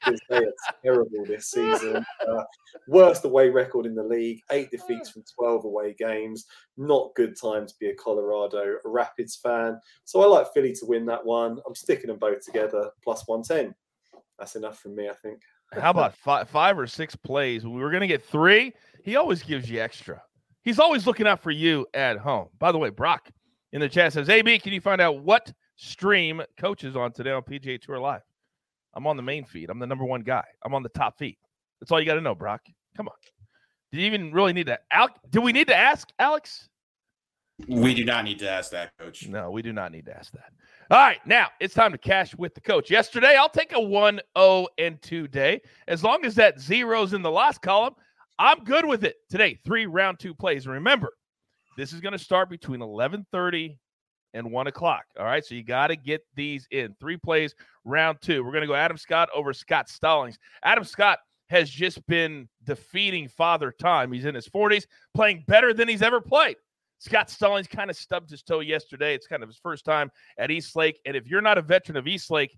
because 0.05 0.21
they 0.31 0.37
are 0.37 0.55
terrible 0.83 1.25
this 1.27 1.47
season. 1.47 2.05
Uh, 2.29 2.45
worst 2.87 3.25
away 3.25 3.49
record 3.49 3.87
in 3.87 3.95
the 3.95 4.05
league, 4.05 4.41
eight 4.53 4.71
defeats 4.71 5.11
from 5.11 5.25
12 5.37 5.65
away 5.65 5.95
games. 5.99 6.47
Not 6.77 7.15
good 7.17 7.35
time 7.41 7.67
to 7.67 7.75
be 7.81 7.89
a 7.89 7.95
Colorado 7.95 8.77
Rapids 8.85 9.37
fan. 9.37 9.81
So 10.05 10.23
I 10.23 10.27
like 10.27 10.53
Philly 10.55 10.73
to 10.75 10.87
win 10.87 11.07
that 11.07 11.25
one. 11.25 11.59
I'm 11.67 11.75
sticking 11.75 12.09
them 12.09 12.19
both 12.19 12.45
together, 12.45 12.91
plus 13.03 13.27
110 13.27 13.64
that's 14.45 14.57
enough 14.57 14.79
for 14.79 14.91
me, 14.91 15.09
I 15.09 15.15
think. 15.15 15.41
How 15.73 15.91
about 15.91 16.15
five, 16.25 16.49
five 16.51 16.79
or 16.79 16.87
six 16.87 17.17
plays? 17.17 17.65
We 17.65 17.81
were 17.81 17.91
going 17.91 18.03
to 18.03 18.07
get 18.07 18.23
three. 18.23 18.73
He 19.03 19.17
always 19.17 19.43
gives 19.43 19.71
you 19.71 19.81
extra. 19.81 20.23
He's 20.63 20.79
always 20.79 21.07
looking 21.07 21.27
out 21.27 21.43
for 21.43 21.51
you 21.51 21.87
at 21.95 22.19
home. 22.19 22.49
By 22.59 22.73
the 22.73 22.79
way, 22.79 22.91
Brock 22.91 23.31
in 23.73 23.81
the 23.81 23.89
chat 23.89 24.13
says, 24.13 24.29
AB, 24.29 24.59
can 24.59 24.73
you 24.73 24.81
find 24.81 25.01
out 25.01 25.23
what 25.23 25.51
stream 25.77 26.43
coach 26.59 26.85
is 26.85 26.95
on 26.95 27.13
today 27.13 27.33
on 27.33 27.43
PGA 27.43 27.81
Tour 27.81 27.99
Live? 27.99 28.23
I'm 28.95 29.07
on 29.07 29.17
the 29.17 29.23
main 29.23 29.45
feed. 29.45 29.71
I'm 29.71 29.79
the 29.79 29.87
number 29.87 30.05
one 30.05 30.21
guy. 30.21 30.45
I'm 30.65 30.75
on 30.75 30.83
the 30.83 30.89
top 30.91 31.19
feed. 31.19 31.37
That's 31.81 31.91
all 31.91 31.99
you 31.99 32.07
got 32.07 32.15
to 32.15 32.21
know, 32.21 32.35
Brock. 32.35 32.61
Come 32.97 33.09
on. 33.09 33.15
Do 33.93 33.99
you 33.99 34.07
even 34.07 34.33
really 34.33 34.53
need 34.53 34.67
to? 34.67 34.79
Al- 34.93 35.09
do 35.31 35.41
we 35.41 35.53
need 35.53 35.69
to 35.69 35.77
ask 35.77 36.09
Alex? 36.19 36.69
We 37.69 37.95
do 37.95 38.05
not 38.05 38.25
need 38.25 38.39
to 38.41 38.51
ask 38.51 38.71
that, 38.73 38.93
coach. 38.99 39.27
No, 39.29 39.51
we 39.51 39.63
do 39.63 39.73
not 39.73 39.93
need 39.93 40.07
to 40.07 40.17
ask 40.17 40.33
that. 40.33 40.53
All 40.91 40.99
right, 40.99 41.19
now 41.27 41.49
it's 41.61 41.73
time 41.73 41.93
to 41.93 41.99
cash 41.99 42.35
with 42.37 42.55
the 42.55 42.61
coach. 42.61 42.91
Yesterday, 42.91 43.37
I'll 43.39 43.49
take 43.49 43.73
a 43.73 43.81
1 43.81 44.21
0 44.37 44.67
and 44.77 45.01
2 45.01 45.29
day. 45.29 45.63
As 45.89 46.05
long 46.05 46.27
as 46.27 46.35
that 46.35 46.61
zero's 46.61 47.15
in 47.15 47.23
the 47.23 47.31
last 47.31 47.63
column, 47.63 47.95
I'm 48.39 48.65
good 48.65 48.85
with 48.85 49.03
it. 49.03 49.17
Today, 49.31 49.59
three 49.65 49.87
round 49.87 50.19
two 50.19 50.35
plays. 50.35 50.67
Remember, 50.67 51.15
this 51.79 51.95
is 51.95 52.01
going 52.01 52.13
to 52.13 52.19
start 52.19 52.51
between 52.51 52.81
11:30 52.81 53.79
and 54.35 54.53
1 54.53 54.67
o'clock. 54.67 55.05
All 55.19 55.25
right, 55.25 55.43
so 55.43 55.55
you 55.55 55.65
got 55.65 55.87
to 55.87 55.97
get 55.97 56.21
these 56.35 56.69
in. 56.71 56.95
Three 57.01 57.17
plays, 57.17 57.55
round 57.87 58.19
two. 58.21 58.45
We're 58.45 58.53
going 58.53 58.63
to 58.63 58.69
go 58.69 58.75
Adam 58.75 58.99
Scott 58.99 59.31
over 59.35 59.55
Scott 59.55 59.89
Stallings. 59.89 60.39
Adam 60.65 60.85
Scott 60.85 61.19
has 61.49 61.71
just 61.71 62.07
been 62.07 62.47
defeating 62.65 63.29
Father 63.29 63.73
Time. 63.73 64.13
He's 64.13 64.27
in 64.27 64.35
his 64.35 64.49
40s, 64.49 64.85
playing 65.15 65.45
better 65.47 65.73
than 65.73 65.89
he's 65.89 66.03
ever 66.03 66.21
played. 66.21 66.57
Scott 67.05 67.29
Stallings 67.29 67.67
kind 67.67 67.91
of 67.91 67.97
stubbed 67.97 68.31
his 68.31 68.43
toe 68.43 68.61
yesterday. 68.61 69.15
It's 69.15 69.27
kind 69.27 69.43
of 69.43 69.49
his 69.49 69.59
first 69.59 69.85
time 69.85 70.11
at 70.39 70.51
East 70.51 70.75
Lake. 70.75 70.99
And 71.05 71.15
if 71.15 71.27
you're 71.27 71.43
not 71.43 71.59
a 71.59 71.63
veteran 71.63 71.99
of 71.99 72.07
East 72.07 72.31
Lake, 72.31 72.57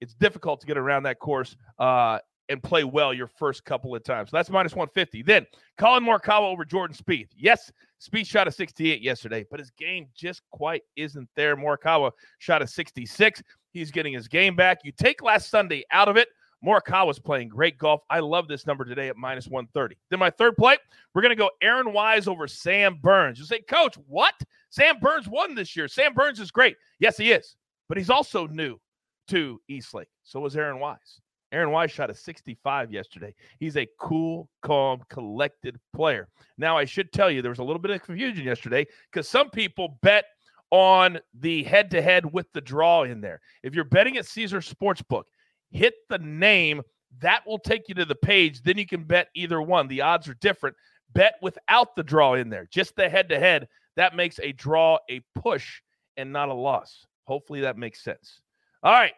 it's 0.00 0.14
difficult 0.14 0.60
to 0.60 0.68
get 0.68 0.78
around 0.78 1.02
that 1.02 1.18
course 1.18 1.56
uh, 1.80 2.20
and 2.48 2.62
play 2.62 2.84
well 2.84 3.12
your 3.12 3.26
first 3.26 3.64
couple 3.64 3.96
of 3.96 4.04
times. 4.04 4.30
So 4.30 4.36
that's 4.36 4.50
minus 4.50 4.72
150. 4.72 5.22
Then 5.22 5.46
Collin 5.78 6.04
Morikawa 6.04 6.42
over 6.42 6.64
Jordan 6.64 6.96
Spieth. 6.96 7.30
Yes, 7.36 7.72
Spieth 8.00 8.26
shot 8.26 8.46
a 8.46 8.52
68 8.52 9.02
yesterday, 9.02 9.44
but 9.50 9.58
his 9.58 9.70
game 9.70 10.06
just 10.14 10.42
quite 10.52 10.82
isn't 10.94 11.28
there. 11.34 11.56
Morikawa 11.56 12.12
shot 12.38 12.62
a 12.62 12.68
66. 12.68 13.42
He's 13.72 13.90
getting 13.90 14.12
his 14.12 14.28
game 14.28 14.54
back. 14.54 14.78
You 14.84 14.92
take 14.92 15.24
last 15.24 15.50
Sunday 15.50 15.82
out 15.90 16.08
of 16.08 16.16
it. 16.16 16.28
Morikawa's 16.64 17.18
playing 17.18 17.48
great 17.48 17.78
golf. 17.78 18.00
I 18.10 18.20
love 18.20 18.48
this 18.48 18.66
number 18.66 18.84
today 18.84 19.08
at 19.08 19.16
minus 19.16 19.46
130. 19.46 19.96
Then 20.10 20.18
my 20.18 20.30
third 20.30 20.56
play, 20.56 20.76
we're 21.14 21.22
going 21.22 21.30
to 21.30 21.36
go 21.36 21.50
Aaron 21.62 21.92
Wise 21.92 22.26
over 22.26 22.48
Sam 22.48 22.98
Burns. 23.00 23.38
You 23.38 23.44
say, 23.44 23.60
Coach, 23.60 23.96
what? 24.08 24.34
Sam 24.70 24.98
Burns 25.00 25.28
won 25.28 25.54
this 25.54 25.76
year. 25.76 25.88
Sam 25.88 26.14
Burns 26.14 26.40
is 26.40 26.50
great. 26.50 26.76
Yes, 26.98 27.16
he 27.16 27.32
is. 27.32 27.56
But 27.88 27.98
he's 27.98 28.10
also 28.10 28.46
new 28.46 28.78
to 29.28 29.60
Eastlake. 29.68 30.08
So 30.24 30.40
was 30.40 30.56
Aaron 30.56 30.80
Wise. 30.80 31.20
Aaron 31.52 31.70
Wise 31.70 31.90
shot 31.90 32.10
a 32.10 32.14
65 32.14 32.92
yesterday. 32.92 33.34
He's 33.58 33.76
a 33.76 33.86
cool, 33.98 34.50
calm, 34.62 35.02
collected 35.08 35.78
player. 35.94 36.28
Now, 36.58 36.76
I 36.76 36.84
should 36.84 37.12
tell 37.12 37.30
you, 37.30 37.40
there 37.40 37.50
was 37.50 37.58
a 37.58 37.64
little 37.64 37.80
bit 37.80 37.90
of 37.90 38.02
confusion 38.02 38.44
yesterday 38.44 38.86
because 39.10 39.28
some 39.28 39.48
people 39.48 39.98
bet 40.02 40.24
on 40.70 41.18
the 41.40 41.62
head 41.62 41.90
to 41.92 42.02
head 42.02 42.30
with 42.30 42.52
the 42.52 42.60
draw 42.60 43.04
in 43.04 43.20
there. 43.22 43.40
If 43.62 43.74
you're 43.74 43.84
betting 43.84 44.18
at 44.18 44.26
Caesar 44.26 44.60
Sportsbook, 44.60 45.24
hit 45.70 45.94
the 46.08 46.18
name. 46.18 46.82
That 47.20 47.46
will 47.46 47.58
take 47.58 47.88
you 47.88 47.94
to 47.96 48.04
the 48.04 48.14
page. 48.14 48.62
Then 48.62 48.78
you 48.78 48.86
can 48.86 49.04
bet 49.04 49.28
either 49.34 49.60
one. 49.60 49.88
The 49.88 50.02
odds 50.02 50.28
are 50.28 50.34
different. 50.34 50.76
Bet 51.14 51.34
without 51.40 51.96
the 51.96 52.02
draw 52.02 52.34
in 52.34 52.50
there, 52.50 52.68
just 52.70 52.94
the 52.96 53.08
head 53.08 53.28
to 53.30 53.38
head. 53.38 53.68
That 53.96 54.14
makes 54.14 54.38
a 54.40 54.52
draw 54.52 54.98
a 55.10 55.20
push 55.34 55.80
and 56.16 56.32
not 56.32 56.50
a 56.50 56.54
loss. 56.54 57.06
Hopefully 57.24 57.60
that 57.62 57.76
makes 57.76 58.02
sense. 58.02 58.40
All 58.82 58.92
right. 58.92 59.14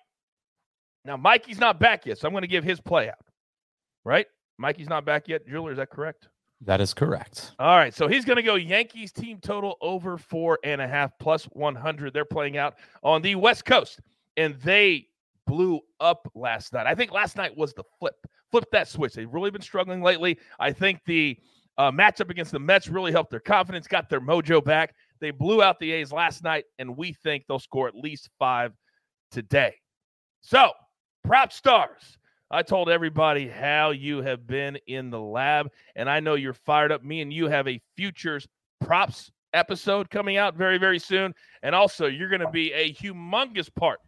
Now, 1.04 1.16
Mikey's 1.16 1.58
not 1.58 1.80
back 1.80 2.06
yet, 2.06 2.18
so 2.18 2.26
I'm 2.28 2.32
going 2.32 2.42
to 2.42 2.48
give 2.48 2.64
his 2.64 2.80
play 2.80 3.08
out. 3.08 3.24
Right? 4.04 4.26
Mikey's 4.58 4.88
not 4.88 5.04
back 5.04 5.28
yet. 5.28 5.46
Jeweler, 5.46 5.72
is 5.72 5.78
that 5.78 5.90
correct? 5.90 6.28
That 6.62 6.80
is 6.80 6.92
correct. 6.92 7.52
All 7.58 7.76
right. 7.76 7.94
So 7.94 8.06
he's 8.06 8.24
going 8.24 8.36
to 8.36 8.42
go 8.42 8.54
Yankees 8.54 9.12
team 9.12 9.38
total 9.40 9.76
over 9.80 10.18
four 10.18 10.58
and 10.62 10.80
a 10.80 10.88
half 10.88 11.18
plus 11.18 11.44
100. 11.44 12.12
They're 12.12 12.24
playing 12.24 12.58
out 12.58 12.76
on 13.02 13.22
the 13.22 13.34
West 13.34 13.64
Coast, 13.64 14.00
and 14.36 14.56
they 14.60 15.06
blew 15.50 15.80
up 15.98 16.30
last 16.36 16.72
night. 16.72 16.86
I 16.86 16.94
think 16.94 17.10
last 17.10 17.36
night 17.36 17.56
was 17.56 17.74
the 17.74 17.82
flip. 17.98 18.14
Flip 18.52 18.64
that 18.70 18.86
switch. 18.86 19.14
They've 19.14 19.32
really 19.32 19.50
been 19.50 19.60
struggling 19.60 20.00
lately. 20.00 20.38
I 20.60 20.72
think 20.72 21.00
the 21.06 21.36
uh, 21.76 21.90
matchup 21.90 22.30
against 22.30 22.52
the 22.52 22.60
Mets 22.60 22.88
really 22.88 23.10
helped 23.10 23.30
their 23.30 23.40
confidence, 23.40 23.88
got 23.88 24.08
their 24.08 24.20
mojo 24.20 24.64
back. 24.64 24.94
They 25.20 25.32
blew 25.32 25.60
out 25.60 25.80
the 25.80 25.90
A's 25.90 26.12
last 26.12 26.44
night, 26.44 26.64
and 26.78 26.96
we 26.96 27.12
think 27.12 27.44
they'll 27.48 27.58
score 27.58 27.88
at 27.88 27.96
least 27.96 28.30
five 28.38 28.72
today. 29.32 29.74
So, 30.40 30.70
prop 31.24 31.52
stars. 31.52 32.16
I 32.52 32.62
told 32.62 32.88
everybody 32.88 33.48
how 33.48 33.90
you 33.90 34.22
have 34.22 34.46
been 34.46 34.78
in 34.86 35.10
the 35.10 35.20
lab, 35.20 35.70
and 35.96 36.08
I 36.08 36.20
know 36.20 36.34
you're 36.34 36.54
fired 36.54 36.92
up. 36.92 37.02
Me 37.02 37.22
and 37.22 37.32
you 37.32 37.48
have 37.48 37.66
a 37.66 37.80
futures 37.96 38.46
props 38.80 39.32
episode 39.52 40.10
coming 40.10 40.36
out 40.36 40.54
very, 40.54 40.78
very 40.78 40.98
soon. 40.98 41.34
And 41.62 41.74
also, 41.74 42.06
you're 42.06 42.28
going 42.28 42.40
to 42.40 42.50
be 42.50 42.72
a 42.72 42.92
humongous 42.94 43.72
part 43.74 44.00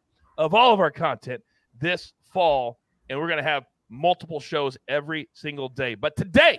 of 0.42 0.54
all 0.54 0.74
of 0.74 0.80
our 0.80 0.90
content 0.90 1.40
this 1.78 2.12
fall. 2.32 2.78
And 3.08 3.18
we're 3.18 3.28
going 3.28 3.42
to 3.42 3.48
have 3.48 3.64
multiple 3.88 4.40
shows 4.40 4.76
every 4.88 5.28
single 5.34 5.68
day. 5.68 5.94
But 5.94 6.16
today, 6.16 6.58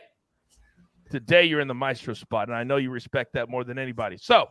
today 1.11 1.43
you're 1.45 1.59
in 1.59 1.67
the 1.67 1.73
maestro 1.73 2.13
spot. 2.13 2.47
And 2.47 2.55
I 2.55 2.63
know 2.63 2.77
you 2.77 2.91
respect 2.91 3.33
that 3.33 3.49
more 3.49 3.63
than 3.63 3.77
anybody. 3.77 4.17
So 4.17 4.47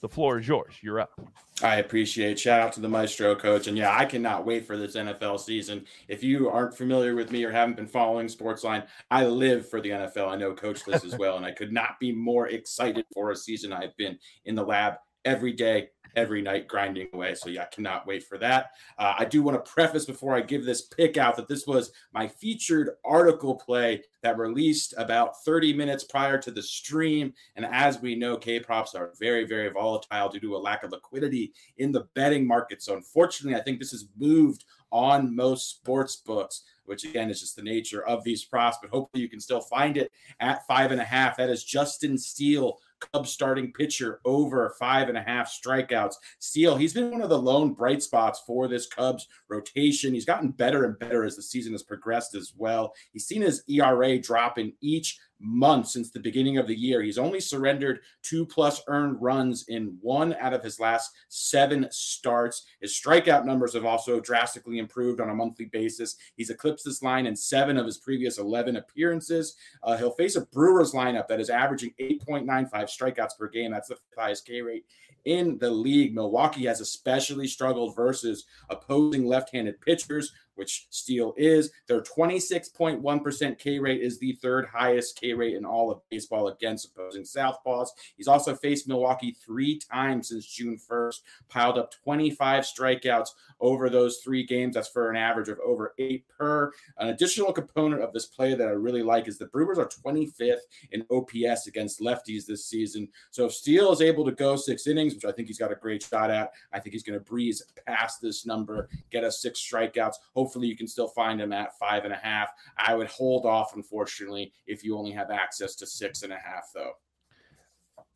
The 0.00 0.08
floor 0.08 0.38
is 0.38 0.48
yours. 0.48 0.74
You're 0.82 1.00
up. 1.00 1.20
I 1.62 1.76
appreciate. 1.76 2.38
Shout 2.38 2.60
out 2.60 2.72
to 2.74 2.80
the 2.80 2.88
Maestro 2.88 3.34
coach, 3.34 3.66
and 3.66 3.76
yeah, 3.76 3.94
I 3.94 4.06
cannot 4.06 4.46
wait 4.46 4.66
for 4.66 4.78
this 4.78 4.96
NFL 4.96 5.40
season. 5.40 5.84
If 6.08 6.22
you 6.24 6.48
aren't 6.48 6.74
familiar 6.74 7.14
with 7.14 7.30
me 7.30 7.44
or 7.44 7.50
haven't 7.50 7.76
been 7.76 7.86
following 7.86 8.26
Sportsline, 8.26 8.86
I 9.10 9.26
live 9.26 9.68
for 9.68 9.80
the 9.82 9.90
NFL. 9.90 10.28
I 10.28 10.36
know 10.36 10.54
Coach 10.54 10.84
this 10.84 11.04
as 11.04 11.18
well, 11.18 11.36
and 11.36 11.44
I 11.44 11.50
could 11.50 11.70
not 11.70 12.00
be 12.00 12.12
more 12.12 12.48
excited 12.48 13.04
for 13.12 13.30
a 13.30 13.36
season. 13.36 13.74
I've 13.74 13.96
been 13.98 14.18
in 14.46 14.54
the 14.54 14.64
lab 14.64 14.94
every 15.26 15.52
day, 15.52 15.90
every 16.16 16.42
night 16.42 16.68
grinding 16.68 17.08
away. 17.12 17.34
So 17.34 17.48
yeah, 17.48 17.62
I 17.62 17.74
cannot 17.74 18.06
wait 18.06 18.24
for 18.24 18.38
that. 18.38 18.72
Uh, 18.98 19.14
I 19.18 19.24
do 19.24 19.42
want 19.42 19.62
to 19.62 19.70
preface 19.70 20.04
before 20.04 20.34
I 20.34 20.40
give 20.40 20.64
this 20.64 20.82
pick 20.82 21.16
out 21.16 21.36
that 21.36 21.48
this 21.48 21.66
was 21.66 21.92
my 22.12 22.28
featured 22.28 22.90
article 23.04 23.54
play 23.54 24.02
that 24.22 24.38
released 24.38 24.94
about 24.96 25.42
30 25.44 25.72
minutes 25.72 26.04
prior 26.04 26.38
to 26.38 26.50
the 26.50 26.62
stream. 26.62 27.32
And 27.56 27.64
as 27.66 28.00
we 28.00 28.14
know, 28.14 28.36
K 28.36 28.60
props 28.60 28.94
are 28.94 29.12
very, 29.18 29.44
very 29.44 29.70
volatile 29.70 30.28
due 30.28 30.40
to 30.40 30.56
a 30.56 30.58
lack 30.58 30.82
of 30.82 30.92
liquidity 30.92 31.52
in 31.78 31.92
the 31.92 32.06
betting 32.14 32.46
market. 32.46 32.82
So 32.82 32.94
unfortunately, 32.94 33.58
I 33.58 33.62
think 33.62 33.78
this 33.78 33.92
has 33.92 34.08
moved 34.18 34.64
on 34.92 35.34
most 35.34 35.70
sports 35.70 36.16
books 36.16 36.64
which 36.90 37.04
again 37.04 37.30
is 37.30 37.40
just 37.40 37.54
the 37.54 37.62
nature 37.62 38.04
of 38.04 38.24
these 38.24 38.44
props. 38.44 38.78
But 38.82 38.90
hopefully, 38.90 39.22
you 39.22 39.28
can 39.28 39.38
still 39.38 39.60
find 39.60 39.96
it 39.96 40.10
at 40.40 40.66
five 40.66 40.90
and 40.90 41.00
a 41.00 41.04
half. 41.04 41.36
That 41.36 41.48
is 41.48 41.62
Justin 41.62 42.18
Steele 42.18 42.78
Cubs 43.00 43.30
starting 43.30 43.72
pitcher 43.72 44.20
over 44.24 44.74
five 44.78 45.08
and 45.08 45.18
a 45.18 45.22
half 45.22 45.50
strikeouts. 45.50 46.14
Steele, 46.38 46.76
he's 46.76 46.94
been 46.94 47.10
one 47.10 47.22
of 47.22 47.28
the 47.28 47.40
lone 47.40 47.72
bright 47.72 48.02
spots 48.02 48.42
for 48.46 48.68
this 48.68 48.86
Cubs 48.86 49.26
rotation. 49.48 50.14
He's 50.14 50.24
gotten 50.24 50.50
better 50.50 50.84
and 50.84 50.98
better 50.98 51.24
as 51.24 51.36
the 51.36 51.42
season 51.42 51.72
has 51.72 51.82
progressed 51.82 52.34
as 52.34 52.52
well. 52.56 52.94
He's 53.12 53.26
seen 53.26 53.42
his 53.42 53.62
ERA 53.68 54.18
drop 54.18 54.58
in 54.58 54.72
each 54.80 55.18
month 55.40 55.88
since 55.88 56.10
the 56.10 56.20
beginning 56.20 56.58
of 56.58 56.66
the 56.66 56.74
year. 56.74 57.02
He's 57.02 57.18
only 57.18 57.40
surrendered 57.40 58.00
two 58.22 58.46
plus 58.46 58.82
earned 58.86 59.20
runs 59.20 59.64
in 59.68 59.96
one 60.00 60.34
out 60.34 60.52
of 60.52 60.62
his 60.62 60.78
last 60.78 61.12
seven 61.28 61.88
starts. 61.90 62.66
His 62.80 62.92
strikeout 62.92 63.44
numbers 63.44 63.74
have 63.74 63.84
also 63.84 64.20
drastically 64.20 64.78
improved 64.78 65.20
on 65.20 65.30
a 65.30 65.34
monthly 65.34 65.66
basis. 65.66 66.16
He's 66.36 66.50
eclipsed 66.50 66.84
this 66.84 67.02
line 67.02 67.26
in 67.26 67.34
seven 67.34 67.76
of 67.76 67.86
his 67.86 67.98
previous 67.98 68.38
11 68.38 68.76
appearances. 68.76 69.56
Uh, 69.82 69.96
he'll 69.96 70.10
face 70.12 70.36
a 70.36 70.46
Brewers 70.46 70.92
lineup 70.92 71.28
that 71.28 71.40
is 71.40 71.50
averaging 71.50 71.94
8.95 72.00 72.70
strikeouts 72.72 73.38
per 73.38 73.48
game. 73.48 73.70
That's 73.70 73.88
the 73.88 73.96
highest 74.16 74.46
K 74.46 74.60
rate 74.60 74.84
in 75.24 75.58
the 75.58 75.70
league. 75.70 76.14
Milwaukee 76.14 76.66
has 76.66 76.80
especially 76.80 77.46
struggled 77.46 77.94
versus 77.94 78.44
opposing 78.68 79.26
left 79.26 79.54
handed 79.54 79.80
pitchers 79.80 80.32
which 80.60 80.86
Steele 80.90 81.32
is. 81.38 81.70
Their 81.86 82.02
26.1% 82.02 83.58
K 83.58 83.78
rate 83.78 84.02
is 84.02 84.18
the 84.18 84.34
third 84.42 84.66
highest 84.66 85.18
K 85.18 85.32
rate 85.32 85.56
in 85.56 85.64
all 85.64 85.90
of 85.90 86.02
baseball 86.10 86.48
against 86.48 86.84
opposing 86.84 87.22
Southpaws. 87.22 87.88
He's 88.18 88.28
also 88.28 88.54
faced 88.54 88.86
Milwaukee 88.86 89.34
three 89.42 89.78
times 89.78 90.28
since 90.28 90.44
June 90.44 90.78
1st, 90.78 91.20
piled 91.48 91.78
up 91.78 91.94
25 92.04 92.64
strikeouts 92.64 93.30
over 93.58 93.88
those 93.88 94.18
three 94.18 94.44
games. 94.44 94.74
That's 94.74 94.88
for 94.88 95.08
an 95.08 95.16
average 95.16 95.48
of 95.48 95.58
over 95.60 95.94
eight 95.96 96.26
per. 96.28 96.72
An 96.98 97.08
additional 97.08 97.54
component 97.54 98.02
of 98.02 98.12
this 98.12 98.26
play 98.26 98.54
that 98.54 98.68
I 98.68 98.72
really 98.72 99.02
like 99.02 99.28
is 99.28 99.38
the 99.38 99.46
Brewers 99.46 99.78
are 99.78 99.88
25th 99.88 100.58
in 100.92 101.06
OPS 101.10 101.68
against 101.68 102.02
lefties 102.02 102.44
this 102.44 102.66
season. 102.66 103.08
So 103.30 103.46
if 103.46 103.54
Steele 103.54 103.92
is 103.92 104.02
able 104.02 104.26
to 104.26 104.32
go 104.32 104.56
six 104.56 104.86
innings, 104.86 105.14
which 105.14 105.24
I 105.24 105.32
think 105.32 105.48
he's 105.48 105.58
got 105.58 105.72
a 105.72 105.76
great 105.76 106.02
shot 106.02 106.30
at, 106.30 106.52
I 106.70 106.80
think 106.80 106.92
he's 106.92 107.02
going 107.02 107.18
to 107.18 107.24
breeze 107.24 107.62
past 107.86 108.20
this 108.20 108.44
number, 108.44 108.90
get 109.10 109.24
us 109.24 109.40
six 109.40 109.58
strikeouts. 109.58 110.16
Hopefully 110.34 110.49
hopefully 110.50 110.66
you 110.66 110.76
can 110.76 110.88
still 110.88 111.06
find 111.06 111.40
him 111.40 111.52
at 111.52 111.78
five 111.78 112.04
and 112.04 112.12
a 112.12 112.16
half. 112.16 112.50
I 112.76 112.96
would 112.96 113.06
hold 113.06 113.46
off, 113.46 113.76
unfortunately, 113.76 114.52
if 114.66 114.82
you 114.82 114.98
only 114.98 115.12
have 115.12 115.30
access 115.30 115.76
to 115.76 115.86
six 115.86 116.22
and 116.24 116.32
a 116.32 116.36
half, 116.36 116.64
though. 116.74 116.90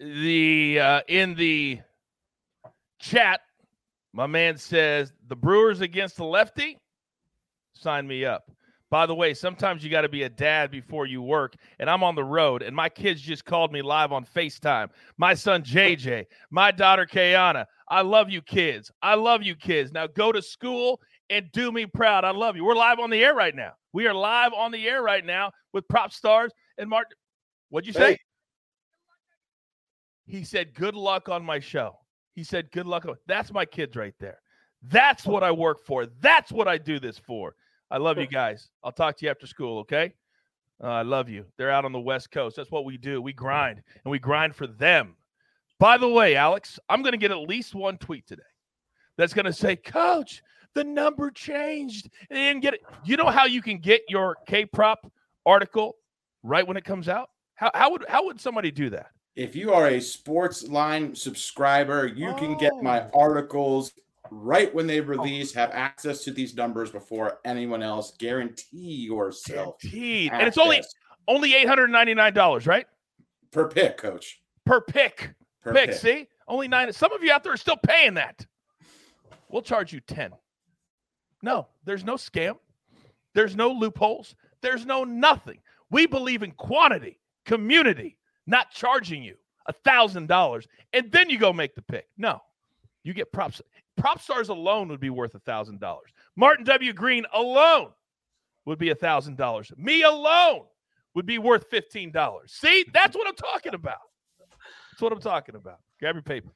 The 0.00 0.80
uh, 0.80 1.00
in 1.06 1.36
the 1.36 1.80
chat, 2.98 3.42
my 4.12 4.26
man 4.26 4.58
says 4.58 5.12
the 5.28 5.36
Brewers 5.36 5.80
against 5.80 6.16
the 6.16 6.24
lefty. 6.24 6.76
Sign 7.74 8.04
me 8.08 8.24
up. 8.24 8.50
By 8.90 9.06
the 9.06 9.14
way, 9.14 9.32
sometimes 9.32 9.84
you 9.84 9.90
got 9.90 10.02
to 10.02 10.08
be 10.08 10.24
a 10.24 10.28
dad 10.28 10.72
before 10.72 11.06
you 11.06 11.22
work, 11.22 11.54
and 11.78 11.88
I'm 11.88 12.02
on 12.02 12.16
the 12.16 12.24
road, 12.24 12.62
and 12.62 12.74
my 12.74 12.88
kids 12.88 13.20
just 13.20 13.44
called 13.44 13.72
me 13.72 13.80
live 13.80 14.12
on 14.12 14.24
FaceTime. 14.24 14.88
My 15.18 15.34
son 15.34 15.62
JJ, 15.62 16.26
my 16.50 16.72
daughter 16.72 17.06
Kayana. 17.06 17.66
I 17.88 18.00
love 18.02 18.30
you, 18.30 18.42
kids. 18.42 18.90
I 19.02 19.14
love 19.14 19.42
you, 19.42 19.54
kids. 19.54 19.92
Now 19.92 20.06
go 20.08 20.32
to 20.32 20.42
school 20.42 21.00
and 21.30 21.50
do 21.52 21.72
me 21.72 21.86
proud. 21.86 22.24
I 22.24 22.30
love 22.30 22.56
you. 22.56 22.64
We're 22.64 22.74
live 22.74 22.98
on 22.98 23.10
the 23.10 23.22
air 23.22 23.34
right 23.34 23.54
now. 23.54 23.72
We 23.92 24.06
are 24.06 24.14
live 24.14 24.52
on 24.52 24.72
the 24.72 24.88
air 24.88 25.02
right 25.02 25.24
now 25.24 25.52
with 25.72 25.86
Prop 25.88 26.12
Stars 26.12 26.52
and 26.78 26.88
Mark. 26.88 27.08
What'd 27.70 27.86
you 27.86 27.92
say? 27.92 28.12
Hey. 28.12 28.18
He 30.26 30.44
said, 30.44 30.74
Good 30.74 30.94
luck 30.94 31.28
on 31.28 31.44
my 31.44 31.60
show. 31.60 31.98
He 32.34 32.44
said, 32.44 32.70
Good 32.72 32.86
luck. 32.86 33.06
That's 33.26 33.52
my 33.52 33.64
kids 33.64 33.96
right 33.96 34.14
there. 34.18 34.38
That's 34.82 35.24
what 35.24 35.42
I 35.42 35.50
work 35.50 35.84
for. 35.86 36.06
That's 36.20 36.52
what 36.52 36.68
I 36.68 36.78
do 36.78 37.00
this 37.00 37.18
for. 37.18 37.54
I 37.90 37.98
love 37.98 38.18
you 38.18 38.26
guys. 38.26 38.68
I'll 38.82 38.92
talk 38.92 39.16
to 39.18 39.24
you 39.24 39.30
after 39.30 39.46
school, 39.46 39.78
okay? 39.80 40.12
Uh, 40.82 40.88
I 40.88 41.02
love 41.02 41.28
you. 41.28 41.44
They're 41.56 41.70
out 41.70 41.84
on 41.84 41.92
the 41.92 42.00
West 42.00 42.30
Coast. 42.30 42.56
That's 42.56 42.70
what 42.70 42.84
we 42.84 42.96
do. 42.98 43.22
We 43.22 43.32
grind 43.32 43.82
and 44.04 44.10
we 44.10 44.18
grind 44.18 44.54
for 44.56 44.66
them. 44.66 45.16
By 45.78 45.98
the 45.98 46.08
way, 46.08 46.34
Alex, 46.34 46.78
I'm 46.88 47.02
going 47.02 47.12
to 47.12 47.18
get 47.18 47.30
at 47.30 47.38
least 47.38 47.74
one 47.74 47.98
tweet 47.98 48.26
today 48.26 48.42
that's 49.16 49.34
going 49.34 49.46
to 49.46 49.52
say, 49.52 49.76
Coach, 49.76 50.42
the 50.74 50.84
number 50.84 51.30
changed. 51.30 52.10
They 52.28 52.37
didn't 52.37 52.62
get 52.62 52.74
it. 52.74 52.80
You 53.04 53.16
know 53.16 53.28
how 53.28 53.46
you 53.46 53.62
can 53.62 53.78
get 53.78 54.02
your 54.08 54.37
K 54.46 54.66
prop 54.66 55.10
article 55.46 55.96
right 56.42 56.66
when 56.66 56.76
it 56.76 56.84
comes 56.84 57.08
out? 57.08 57.30
How, 57.54 57.70
how 57.74 57.90
would 57.92 58.04
how 58.08 58.26
would 58.26 58.40
somebody 58.40 58.70
do 58.70 58.90
that? 58.90 59.06
If 59.37 59.56
you 59.56 59.72
are 59.72 59.88
a 59.88 60.00
sports 60.00 60.68
line 60.68 61.14
subscriber, 61.14 62.06
you 62.06 62.28
oh. 62.28 62.34
can 62.34 62.56
get 62.56 62.72
my 62.82 63.02
oh. 63.02 63.20
articles 63.20 63.92
right 64.30 64.72
when 64.74 64.87
they 64.87 65.00
oh. 65.00 65.04
release, 65.04 65.52
have 65.54 65.70
access 65.72 66.22
to 66.24 66.30
these 66.30 66.54
numbers 66.54 66.90
before 66.90 67.38
anyone 67.44 67.82
else. 67.82 68.14
Guarantee 68.18 69.06
yourself. 69.06 69.80
Guaranteed. 69.80 70.32
And 70.32 70.46
it's 70.46 70.58
only 70.58 70.82
only 71.26 71.52
$899, 71.52 72.66
right? 72.66 72.87
Per 73.50 73.68
pick, 73.68 73.96
coach. 73.96 74.40
Per 74.66 74.80
pick. 74.80 75.34
Per 75.62 75.72
pick. 75.72 75.90
pick. 75.90 75.98
See? 75.98 76.28
Only 76.46 76.68
nine. 76.68 76.92
Some 76.92 77.12
of 77.12 77.22
you 77.22 77.32
out 77.32 77.42
there 77.42 77.52
are 77.52 77.56
still 77.56 77.76
paying 77.78 78.14
that. 78.14 78.44
We'll 79.48 79.62
charge 79.62 79.92
you 79.92 80.00
10. 80.00 80.32
No, 81.44 81.68
there's 81.85 82.04
no 82.04 82.14
scam. 82.14 82.57
There's 83.35 83.54
no 83.54 83.70
loopholes. 83.70 84.35
There's 84.62 84.87
no 84.87 85.04
nothing. 85.04 85.59
We 85.90 86.07
believe 86.07 86.42
in 86.42 86.52
quantity, 86.52 87.20
community, 87.44 88.16
not 88.46 88.70
charging 88.70 89.22
you 89.22 89.37
a 89.66 89.74
thousand 89.85 90.26
dollars 90.26 90.66
and 90.94 91.12
then 91.12 91.28
you 91.28 91.38
go 91.38 91.52
make 91.52 91.74
the 91.74 91.83
pick. 91.83 92.07
No, 92.16 92.40
you 93.02 93.12
get 93.12 93.30
props. 93.30 93.61
Prop 93.98 94.22
stars 94.22 94.48
alone 94.48 94.88
would 94.88 95.00
be 95.00 95.11
worth 95.11 95.35
a 95.35 95.38
thousand 95.40 95.80
dollars. 95.80 96.11
Martin 96.35 96.64
W. 96.64 96.94
Green 96.94 97.26
alone 97.35 97.90
would 98.64 98.78
be 98.78 98.88
a 98.90 98.94
thousand 98.94 99.37
dollars. 99.37 99.70
Me 99.76 100.02
alone 100.02 100.62
would 101.14 101.26
be 101.26 101.37
worth 101.37 101.66
fifteen 101.70 102.11
dollars. 102.11 102.52
See, 102.52 102.87
that's 102.94 103.14
what 103.14 103.28
I'm 103.28 103.37
talking 103.37 103.74
about. 103.74 103.98
That's 104.90 105.02
what 105.02 105.12
I'm 105.12 105.20
talking 105.20 105.57
about. 105.57 105.80
Grab 106.00 106.14
your 106.14 106.22
paper. 106.22 106.50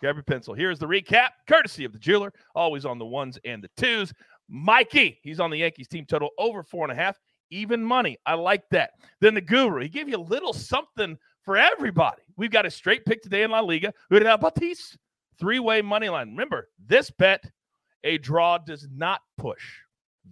Grab 0.00 0.16
your 0.16 0.22
pencil. 0.22 0.54
Here's 0.54 0.78
the 0.78 0.86
recap, 0.86 1.28
courtesy 1.46 1.84
of 1.84 1.92
the 1.92 1.98
jeweler, 1.98 2.32
always 2.54 2.84
on 2.86 2.98
the 2.98 3.04
ones 3.04 3.38
and 3.44 3.62
the 3.62 3.70
twos. 3.76 4.12
Mikey, 4.48 5.18
he's 5.22 5.40
on 5.40 5.50
the 5.50 5.58
Yankees 5.58 5.88
team 5.88 6.06
total 6.06 6.30
over 6.38 6.62
four 6.62 6.84
and 6.84 6.92
a 6.92 7.00
half, 7.00 7.18
even 7.50 7.84
money. 7.84 8.16
I 8.26 8.34
like 8.34 8.62
that. 8.70 8.92
Then 9.20 9.34
the 9.34 9.40
guru, 9.40 9.82
he 9.82 9.88
gave 9.88 10.08
you 10.08 10.16
a 10.16 10.18
little 10.18 10.52
something 10.52 11.18
for 11.44 11.56
everybody. 11.56 12.22
We've 12.36 12.50
got 12.50 12.66
a 12.66 12.70
straight 12.70 13.04
pick 13.04 13.22
today 13.22 13.42
in 13.42 13.50
La 13.50 13.60
Liga. 13.60 13.92
Udinal 14.10 14.40
Betis, 14.40 14.96
three-way 15.38 15.82
money 15.82 16.08
line. 16.08 16.30
Remember, 16.30 16.68
this 16.84 17.10
bet, 17.10 17.44
a 18.02 18.16
draw 18.18 18.58
does 18.58 18.88
not 18.90 19.20
push. 19.36 19.62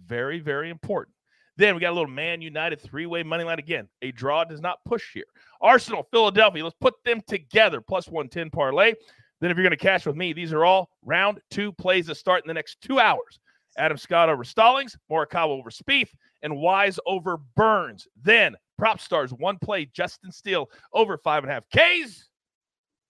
Very, 0.05 0.39
very 0.39 0.69
important. 0.69 1.15
Then 1.57 1.75
we 1.75 1.81
got 1.81 1.91
a 1.91 1.93
little 1.93 2.07
Man 2.07 2.41
United 2.41 2.81
three-way 2.81 3.21
money 3.21 3.43
line 3.43 3.59
again. 3.59 3.87
A 4.01 4.11
draw 4.11 4.45
does 4.45 4.61
not 4.61 4.79
push 4.85 5.13
here. 5.13 5.25
Arsenal, 5.61 6.07
Philadelphia. 6.09 6.63
Let's 6.63 6.75
put 6.79 6.95
them 7.03 7.21
together. 7.27 7.81
Plus 7.81 8.07
110 8.07 8.49
parlay. 8.49 8.93
Then, 9.41 9.51
if 9.51 9.57
you're 9.57 9.63
going 9.63 9.71
to 9.71 9.77
cash 9.77 10.05
with 10.05 10.15
me, 10.15 10.33
these 10.33 10.51
are 10.51 10.65
all 10.65 10.89
round 11.03 11.39
two 11.49 11.71
plays 11.71 12.07
that 12.07 12.15
start 12.15 12.43
in 12.43 12.47
the 12.47 12.53
next 12.53 12.81
two 12.81 12.99
hours. 12.99 13.39
Adam 13.77 13.97
Scott 13.97 14.29
over 14.29 14.43
Stallings, 14.43 14.97
Morikawa 15.09 15.57
over 15.57 15.69
Spieth, 15.69 16.09
and 16.41 16.57
Wise 16.57 16.99
over 17.05 17.37
Burns. 17.55 18.07
Then 18.21 18.55
prop 18.77 18.99
stars 18.99 19.31
one 19.31 19.57
play 19.57 19.85
Justin 19.85 20.31
Steele 20.31 20.69
over 20.93 21.17
five 21.17 21.43
and 21.43 21.51
a 21.51 21.53
half 21.53 21.63
Ks. 21.69 22.27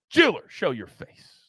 Jeweler, 0.10 0.46
show 0.50 0.72
your 0.72 0.88
face. 0.88 1.40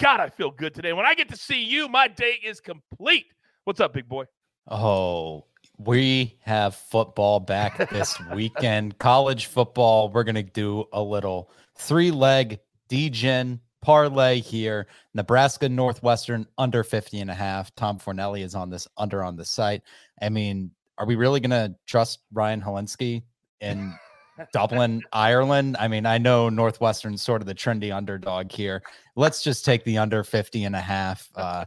God, 0.00 0.20
I 0.20 0.28
feel 0.28 0.50
good 0.50 0.74
today. 0.74 0.92
When 0.92 1.06
I 1.06 1.14
get 1.14 1.28
to 1.28 1.36
see 1.36 1.62
you, 1.62 1.88
my 1.88 2.08
day 2.08 2.38
is 2.44 2.60
complete. 2.60 3.26
What's 3.64 3.80
up, 3.80 3.92
big 3.92 4.08
boy? 4.08 4.24
Oh, 4.68 5.44
we 5.78 6.38
have 6.42 6.74
football 6.74 7.40
back 7.40 7.90
this 7.90 8.18
weekend. 8.34 8.98
College 8.98 9.46
football. 9.46 10.10
We're 10.10 10.24
going 10.24 10.34
to 10.34 10.42
do 10.42 10.84
a 10.92 11.02
little 11.02 11.50
three 11.76 12.10
leg 12.10 12.58
DGen 12.88 13.60
parlay 13.82 14.40
here. 14.40 14.86
Nebraska 15.12 15.68
Northwestern 15.68 16.46
under 16.58 16.82
50 16.82 17.20
and 17.20 17.30
a 17.30 17.34
half. 17.34 17.74
Tom 17.74 17.98
Fornelli 17.98 18.42
is 18.42 18.54
on 18.54 18.70
this 18.70 18.88
under 18.96 19.22
on 19.22 19.36
the 19.36 19.44
site. 19.44 19.82
I 20.22 20.28
mean, 20.28 20.70
are 20.98 21.06
we 21.06 21.16
really 21.16 21.40
going 21.40 21.50
to 21.50 21.74
trust 21.86 22.20
Ryan 22.32 22.62
Hilinski 22.62 23.22
in 23.60 23.94
Dublin, 24.52 25.02
Ireland. 25.12 25.76
I 25.78 25.88
mean, 25.88 26.06
I 26.06 26.18
know 26.18 26.48
Northwestern's 26.48 27.22
sort 27.22 27.40
of 27.40 27.46
the 27.46 27.54
trendy 27.54 27.94
underdog 27.94 28.50
here. 28.50 28.82
Let's 29.16 29.42
just 29.42 29.64
take 29.64 29.84
the 29.84 29.98
under 29.98 30.24
50 30.24 30.64
and 30.64 30.76
a 30.76 30.80
half. 30.80 31.28
Uh, 31.34 31.64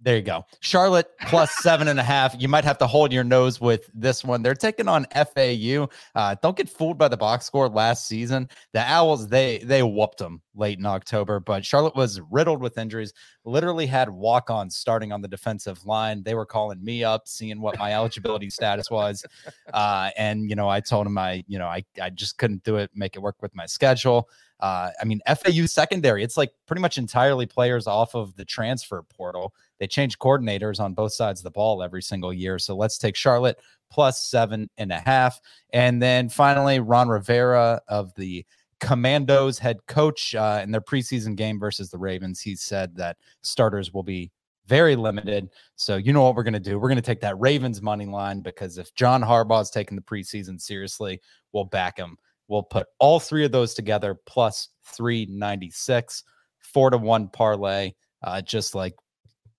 there 0.00 0.16
you 0.16 0.22
go. 0.22 0.44
Charlotte 0.60 1.10
plus 1.26 1.50
seven 1.58 1.88
and 1.88 1.98
a 1.98 2.02
half. 2.02 2.36
You 2.38 2.48
might 2.48 2.64
have 2.64 2.78
to 2.78 2.86
hold 2.86 3.12
your 3.12 3.24
nose 3.24 3.60
with 3.60 3.90
this 3.92 4.24
one. 4.24 4.42
They're 4.42 4.54
taking 4.54 4.86
on 4.86 5.06
FAU. 5.12 5.88
Uh, 6.14 6.36
don't 6.40 6.56
get 6.56 6.68
fooled 6.68 6.98
by 6.98 7.08
the 7.08 7.16
box 7.16 7.46
score 7.46 7.68
last 7.68 8.06
season. 8.06 8.48
The 8.72 8.80
Owls, 8.80 9.28
they 9.28 9.58
they 9.58 9.82
whooped 9.82 10.18
them 10.18 10.40
late 10.54 10.78
in 10.78 10.86
October, 10.86 11.40
but 11.40 11.64
Charlotte 11.64 11.96
was 11.96 12.20
riddled 12.30 12.60
with 12.60 12.78
injuries. 12.78 13.12
Literally 13.44 13.86
had 13.86 14.08
walk-ons 14.10 14.76
starting 14.76 15.12
on 15.12 15.20
the 15.20 15.28
defensive 15.28 15.84
line. 15.84 16.22
They 16.22 16.34
were 16.34 16.46
calling 16.46 16.82
me 16.84 17.02
up, 17.02 17.26
seeing 17.26 17.60
what 17.60 17.78
my 17.78 17.92
eligibility 17.92 18.50
status 18.58 18.90
was. 18.90 19.24
Uh, 19.72 20.10
and 20.16 20.48
you 20.48 20.56
know, 20.56 20.68
I 20.68 20.80
told 20.80 21.06
them 21.06 21.18
I, 21.18 21.44
you 21.48 21.58
know, 21.58 21.66
I 21.66 21.84
I 22.00 22.10
just 22.10 22.38
couldn't 22.38 22.62
do 22.62 22.76
it, 22.76 22.90
make 22.94 23.16
it 23.16 23.20
work 23.20 23.36
with 23.42 23.54
my 23.54 23.66
schedule. 23.66 24.28
Uh, 24.60 24.90
I 25.00 25.04
mean, 25.04 25.20
FAU 25.26 25.66
secondary, 25.66 26.24
it's 26.24 26.36
like 26.36 26.50
pretty 26.66 26.82
much 26.82 26.98
entirely 26.98 27.46
players 27.46 27.86
off 27.86 28.14
of 28.14 28.34
the 28.36 28.44
transfer 28.44 29.02
portal. 29.02 29.54
They 29.78 29.86
change 29.86 30.18
coordinators 30.18 30.80
on 30.80 30.94
both 30.94 31.12
sides 31.12 31.40
of 31.40 31.44
the 31.44 31.50
ball 31.50 31.82
every 31.82 32.02
single 32.02 32.32
year. 32.32 32.58
So 32.58 32.76
let's 32.76 32.98
take 32.98 33.16
Charlotte 33.16 33.58
plus 33.90 34.22
seven 34.22 34.68
and 34.78 34.92
a 34.92 34.98
half. 34.98 35.40
And 35.72 36.02
then 36.02 36.28
finally, 36.28 36.80
Ron 36.80 37.08
Rivera 37.08 37.80
of 37.88 38.14
the 38.14 38.44
Commanders 38.80 39.58
head 39.58 39.78
coach 39.86 40.34
uh, 40.34 40.60
in 40.62 40.70
their 40.70 40.80
preseason 40.80 41.34
game 41.34 41.58
versus 41.58 41.90
the 41.90 41.98
Ravens. 41.98 42.40
He 42.40 42.54
said 42.54 42.94
that 42.96 43.16
starters 43.42 43.92
will 43.92 44.02
be 44.02 44.30
very 44.66 44.94
limited. 44.94 45.48
So 45.76 45.96
you 45.96 46.12
know 46.12 46.22
what 46.22 46.34
we're 46.34 46.44
going 46.44 46.52
to 46.52 46.60
do? 46.60 46.78
We're 46.78 46.88
going 46.88 46.96
to 46.96 47.02
take 47.02 47.22
that 47.22 47.38
Ravens 47.40 47.82
money 47.82 48.06
line 48.06 48.40
because 48.40 48.78
if 48.78 48.94
John 48.94 49.22
Harbaugh 49.22 49.62
is 49.62 49.70
taking 49.70 49.96
the 49.96 50.02
preseason 50.02 50.60
seriously, 50.60 51.20
we'll 51.52 51.64
back 51.64 51.96
him. 51.96 52.16
We'll 52.48 52.62
put 52.62 52.86
all 52.98 53.18
three 53.18 53.44
of 53.44 53.52
those 53.52 53.74
together 53.74 54.18
plus 54.26 54.68
396, 54.84 56.24
four 56.60 56.90
to 56.90 56.98
one 56.98 57.28
parlay, 57.28 57.92
uh, 58.22 58.42
just 58.42 58.74
like 58.74 58.94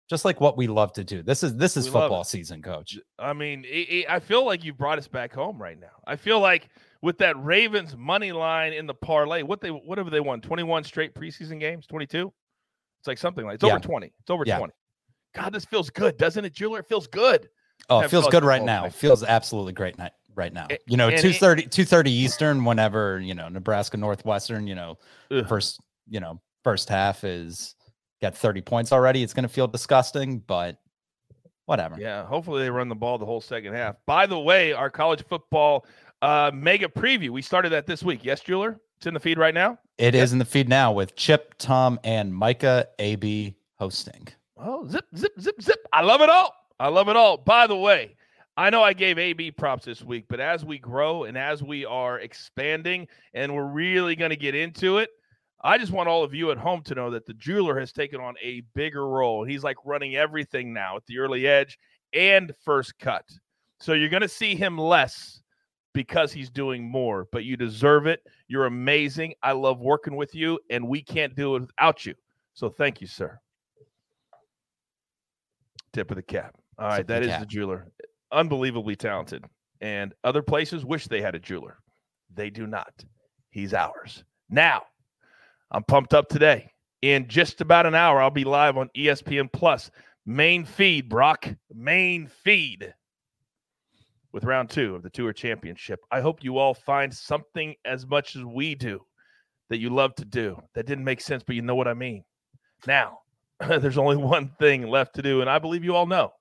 just 0.09 0.25
like 0.25 0.41
what 0.41 0.57
we 0.57 0.67
love 0.67 0.91
to 0.93 1.03
do. 1.03 1.21
This 1.21 1.43
is 1.43 1.55
this 1.55 1.77
is 1.77 1.85
We 1.85 1.91
football 1.91 2.23
season, 2.23 2.61
coach. 2.61 2.97
I 3.19 3.33
mean, 3.33 3.63
it, 3.65 3.67
it- 3.89 4.09
I 4.09 4.19
feel 4.19 4.45
like 4.45 4.63
you 4.63 4.73
brought 4.73 4.97
us 4.97 5.07
back 5.07 5.33
home 5.33 5.61
right 5.61 5.79
now. 5.79 6.01
I 6.07 6.15
feel 6.15 6.39
like 6.39 6.69
with 7.01 7.17
that 7.19 7.41
Ravens 7.41 7.95
money 7.95 8.31
line 8.31 8.73
in 8.73 8.85
the 8.87 8.93
parlay, 8.93 9.43
what 9.43 9.61
they 9.61 9.69
whatever 9.69 10.09
they 10.09 10.19
won, 10.19 10.41
21 10.41 10.83
straight 10.83 11.13
preseason 11.13 11.59
games, 11.59 11.85
22. 11.87 12.33
It's 12.99 13.07
like 13.07 13.17
something 13.17 13.45
like 13.45 13.55
it's 13.55 13.63
Yeah. 13.63 13.71
over 13.71 13.79
20. 13.79 14.07
It's 14.19 14.29
over 14.29 14.43
Yeah. 14.45 14.57
20. 14.57 14.73
God, 15.35 15.53
this 15.53 15.63
feels 15.63 15.89
good, 15.91 16.17
doesn't 16.17 16.43
it, 16.43 16.53
Jeweler? 16.53 16.79
It 16.79 16.87
feels 16.87 17.07
good. 17.07 17.47
Oh, 17.89 18.01
it 18.01 18.09
feels 18.09 18.27
good 18.27 18.43
right 18.43 18.63
now. 18.63 18.81
tonight. 18.81 18.93
Feels 18.95 19.23
absolutely 19.23 19.71
great 19.73 19.97
night 19.97 20.11
right 20.35 20.51
now. 20.51 20.67
You 20.87 20.97
know, 20.97 21.07
and 21.07 21.15
it- 21.17 21.21
230 21.21 21.67
230 21.67 22.11
Eastern 22.11 22.65
whenever, 22.65 23.19
you 23.19 23.35
know, 23.35 23.47
Nebraska 23.47 23.95
Northwestern, 23.95 24.65
you 24.67 24.75
know, 24.75 24.97
Ugh. 25.31 25.47
first, 25.47 25.79
you 26.09 26.19
know, 26.19 26.41
first 26.63 26.89
half 26.89 27.23
is 27.23 27.75
got 28.21 28.35
30 28.35 28.61
points 28.61 28.91
already. 28.91 29.23
It's 29.23 29.33
going 29.33 29.43
to 29.43 29.49
feel 29.49 29.67
disgusting, 29.67 30.39
but 30.39 30.77
whatever. 31.65 31.95
Yeah, 31.99 32.25
hopefully 32.25 32.63
they 32.63 32.69
run 32.69 32.89
the 32.89 32.95
ball 32.95 33.17
the 33.17 33.25
whole 33.25 33.41
second 33.41 33.73
half. 33.73 33.95
By 34.05 34.25
the 34.25 34.39
way, 34.39 34.73
our 34.73 34.89
college 34.89 35.23
football 35.27 35.85
uh, 36.21 36.51
mega 36.53 36.87
preview, 36.87 37.29
we 37.29 37.41
started 37.41 37.69
that 37.69 37.85
this 37.85 38.03
week. 38.03 38.23
Yes, 38.23 38.41
Jeweler? 38.41 38.79
It's 38.97 39.07
in 39.07 39.13
the 39.13 39.19
feed 39.19 39.37
right 39.37 39.53
now. 39.53 39.79
It 39.97 40.15
is 40.15 40.31
Yep. 40.31 40.33
in 40.33 40.39
the 40.39 40.45
feed 40.45 40.67
now 40.69 40.91
with 40.91 41.15
Chip, 41.15 41.55
Tom, 41.57 41.99
and 42.03 42.33
Micah 42.33 42.87
AB 42.99 43.55
hosting. 43.77 44.27
Oh, 44.57 44.85
zip, 44.87 45.05
zip, 45.15 45.31
zip, 45.39 45.61
zip. 45.61 45.79
I 45.93 46.01
love 46.01 46.19
it 46.21 46.29
all. 46.29 46.53
I 46.81 46.89
love 46.89 47.07
it 47.07 47.15
all. 47.15 47.37
By 47.37 47.65
the 47.67 47.77
way, 47.77 48.17
I 48.57 48.69
know 48.69 48.83
I 48.83 48.91
gave 48.91 49.17
AB 49.17 49.51
props 49.51 49.85
this 49.85 50.03
week, 50.03 50.25
but 50.27 50.41
as 50.41 50.65
we 50.65 50.79
grow 50.79 51.23
and 51.23 51.37
as 51.37 51.63
we 51.63 51.85
are 51.85 52.19
expanding 52.19 53.07
and 53.33 53.55
we're 53.55 53.63
really 53.67 54.17
going 54.17 54.31
to 54.31 54.35
get 54.35 54.53
into 54.53 54.97
it, 54.97 55.09
I 55.61 55.77
just 55.77 55.91
want 55.91 56.07
all 56.07 56.23
of 56.23 56.33
you 56.33 56.51
at 56.51 56.57
home 56.57 56.81
to 56.83 56.95
know 56.95 57.11
that 57.11 57.25
the 57.25 57.33
jeweler 57.33 57.77
has 57.79 57.91
taken 57.91 58.21
on 58.21 58.35
a 58.41 58.61
bigger 58.75 59.07
role. 59.07 59.43
He's 59.43 59.63
like 59.63 59.77
running 59.83 60.15
everything 60.15 60.73
now 60.73 60.95
at 60.95 61.05
the 61.05 61.19
early 61.19 61.47
edge 61.47 61.77
and 62.13 62.53
first 62.63 62.97
cut. 62.97 63.25
So 63.79 63.93
you're 63.93 64.09
going 64.09 64.21
to 64.21 64.27
see 64.29 64.55
him 64.55 64.77
less 64.77 65.41
because 65.93 66.31
he's 66.31 66.49
doing 66.49 66.89
more, 66.89 67.27
but 67.31 67.43
you 67.43 67.57
deserve 67.57 68.07
it. 68.07 68.21
You're 68.47 68.67
amazing. 68.67 69.33
I 69.43 69.51
love 69.51 69.79
working 69.79 70.15
with 70.15 70.33
you, 70.33 70.59
and 70.69 70.87
we 70.87 71.01
can't 71.01 71.35
do 71.35 71.55
it 71.55 71.61
without 71.61 72.05
you. 72.05 72.15
So 72.53 72.69
thank 72.69 73.01
you, 73.01 73.07
sir. 73.07 73.39
Tip 75.93 76.11
of 76.11 76.15
the 76.15 76.23
cap. 76.23 76.55
All 76.77 76.87
right, 76.87 76.97
Tip 76.97 77.07
that 77.07 77.19
the 77.19 77.25
is 77.25 77.31
cap. 77.31 77.39
the 77.41 77.45
jeweler. 77.47 77.87
Unbelievably 78.31 78.95
talented. 78.95 79.43
And 79.81 80.13
other 80.23 80.41
places 80.41 80.85
wish 80.85 81.07
they 81.07 81.21
had 81.21 81.35
a 81.35 81.39
jeweler. 81.39 81.79
They 82.33 82.49
do 82.49 82.67
not. 82.67 82.93
He's 83.49 83.73
ours. 83.73 84.23
Now, 84.49 84.83
I'm 85.71 85.83
pumped 85.83 86.13
up 86.13 86.29
today. 86.29 86.71
In 87.01 87.27
just 87.27 87.61
about 87.61 87.85
an 87.85 87.95
hour, 87.95 88.21
I'll 88.21 88.29
be 88.29 88.43
live 88.43 88.77
on 88.77 88.89
ESPN 88.95 89.51
Plus. 89.51 89.89
Main 90.25 90.65
feed, 90.65 91.09
Brock. 91.09 91.47
Main 91.73 92.27
feed 92.27 92.93
with 94.31 94.43
round 94.43 94.69
two 94.69 94.95
of 94.95 95.03
the 95.03 95.09
Tour 95.09 95.31
Championship. 95.31 95.99
I 96.11 96.21
hope 96.21 96.43
you 96.43 96.57
all 96.57 96.73
find 96.73 97.13
something 97.13 97.75
as 97.85 98.05
much 98.05 98.35
as 98.35 98.43
we 98.43 98.75
do 98.75 99.01
that 99.69 99.79
you 99.79 99.89
love 99.89 100.15
to 100.15 100.25
do. 100.25 100.57
That 100.73 100.85
didn't 100.85 101.05
make 101.05 101.21
sense, 101.21 101.43
but 101.45 101.55
you 101.55 101.61
know 101.61 101.75
what 101.75 101.87
I 101.87 101.93
mean. 101.93 102.23
Now, 102.85 103.19
there's 103.59 103.97
only 103.97 104.17
one 104.17 104.51
thing 104.59 104.87
left 104.87 105.15
to 105.15 105.21
do, 105.21 105.41
and 105.41 105.49
I 105.49 105.59
believe 105.59 105.83
you 105.83 105.95
all 105.95 106.07
know 106.07 106.33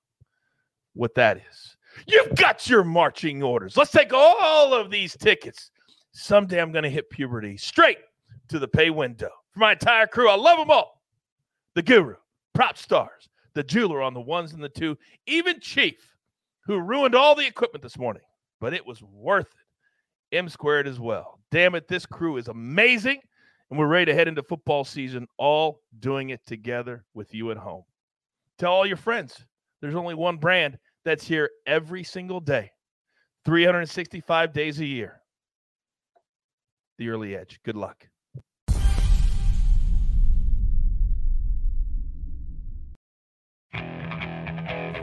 what 0.93 1.15
that 1.15 1.37
is. 1.37 1.77
You've 2.07 2.35
got 2.35 2.69
your 2.69 2.83
marching 2.83 3.41
orders. 3.41 3.77
Let's 3.77 3.91
take 3.91 4.13
all 4.13 4.73
of 4.73 4.91
these 4.91 5.15
tickets. 5.15 5.71
Someday 6.11 6.61
I'm 6.61 6.71
going 6.71 6.83
to 6.83 6.89
hit 6.89 7.09
puberty 7.09 7.57
straight 7.57 7.99
to 8.49 8.59
the 8.59 8.67
pay 8.67 8.89
window. 8.89 9.29
For 9.51 9.59
my 9.59 9.73
entire 9.73 10.07
crew, 10.07 10.29
I 10.29 10.35
love 10.35 10.57
them 10.57 10.69
all. 10.69 11.01
The 11.75 11.81
guru, 11.81 12.15
prop 12.53 12.77
stars, 12.77 13.29
the 13.53 13.63
jeweler 13.63 14.01
on 14.01 14.13
the 14.13 14.21
ones 14.21 14.53
and 14.53 14.63
the 14.63 14.69
two, 14.69 14.97
even 15.27 15.59
Chief, 15.59 16.15
who 16.61 16.79
ruined 16.79 17.15
all 17.15 17.35
the 17.35 17.47
equipment 17.47 17.81
this 17.81 17.97
morning, 17.97 18.23
but 18.59 18.73
it 18.73 18.85
was 18.85 19.01
worth 19.01 19.47
it. 19.47 20.35
M 20.35 20.49
squared 20.49 20.87
as 20.87 20.99
well. 20.99 21.39
Damn 21.51 21.75
it, 21.75 21.87
this 21.87 22.05
crew 22.05 22.37
is 22.37 22.47
amazing, 22.47 23.19
and 23.69 23.79
we're 23.79 23.87
ready 23.87 24.05
to 24.05 24.13
head 24.13 24.27
into 24.27 24.43
football 24.43 24.83
season, 24.83 25.27
all 25.37 25.81
doing 25.99 26.29
it 26.29 26.45
together 26.45 27.05
with 27.13 27.33
you 27.33 27.51
at 27.51 27.57
home. 27.57 27.83
Tell 28.57 28.73
all 28.73 28.85
your 28.85 28.97
friends 28.97 29.45
there's 29.81 29.95
only 29.95 30.15
one 30.15 30.37
brand 30.37 30.77
that's 31.05 31.25
here 31.25 31.49
every 31.65 32.03
single 32.03 32.39
day, 32.39 32.71
365 33.45 34.53
days 34.53 34.79
a 34.79 34.85
year. 34.85 35.21
The 36.97 37.09
early 37.09 37.35
edge. 37.35 37.59
Good 37.63 37.77
luck. 37.77 38.07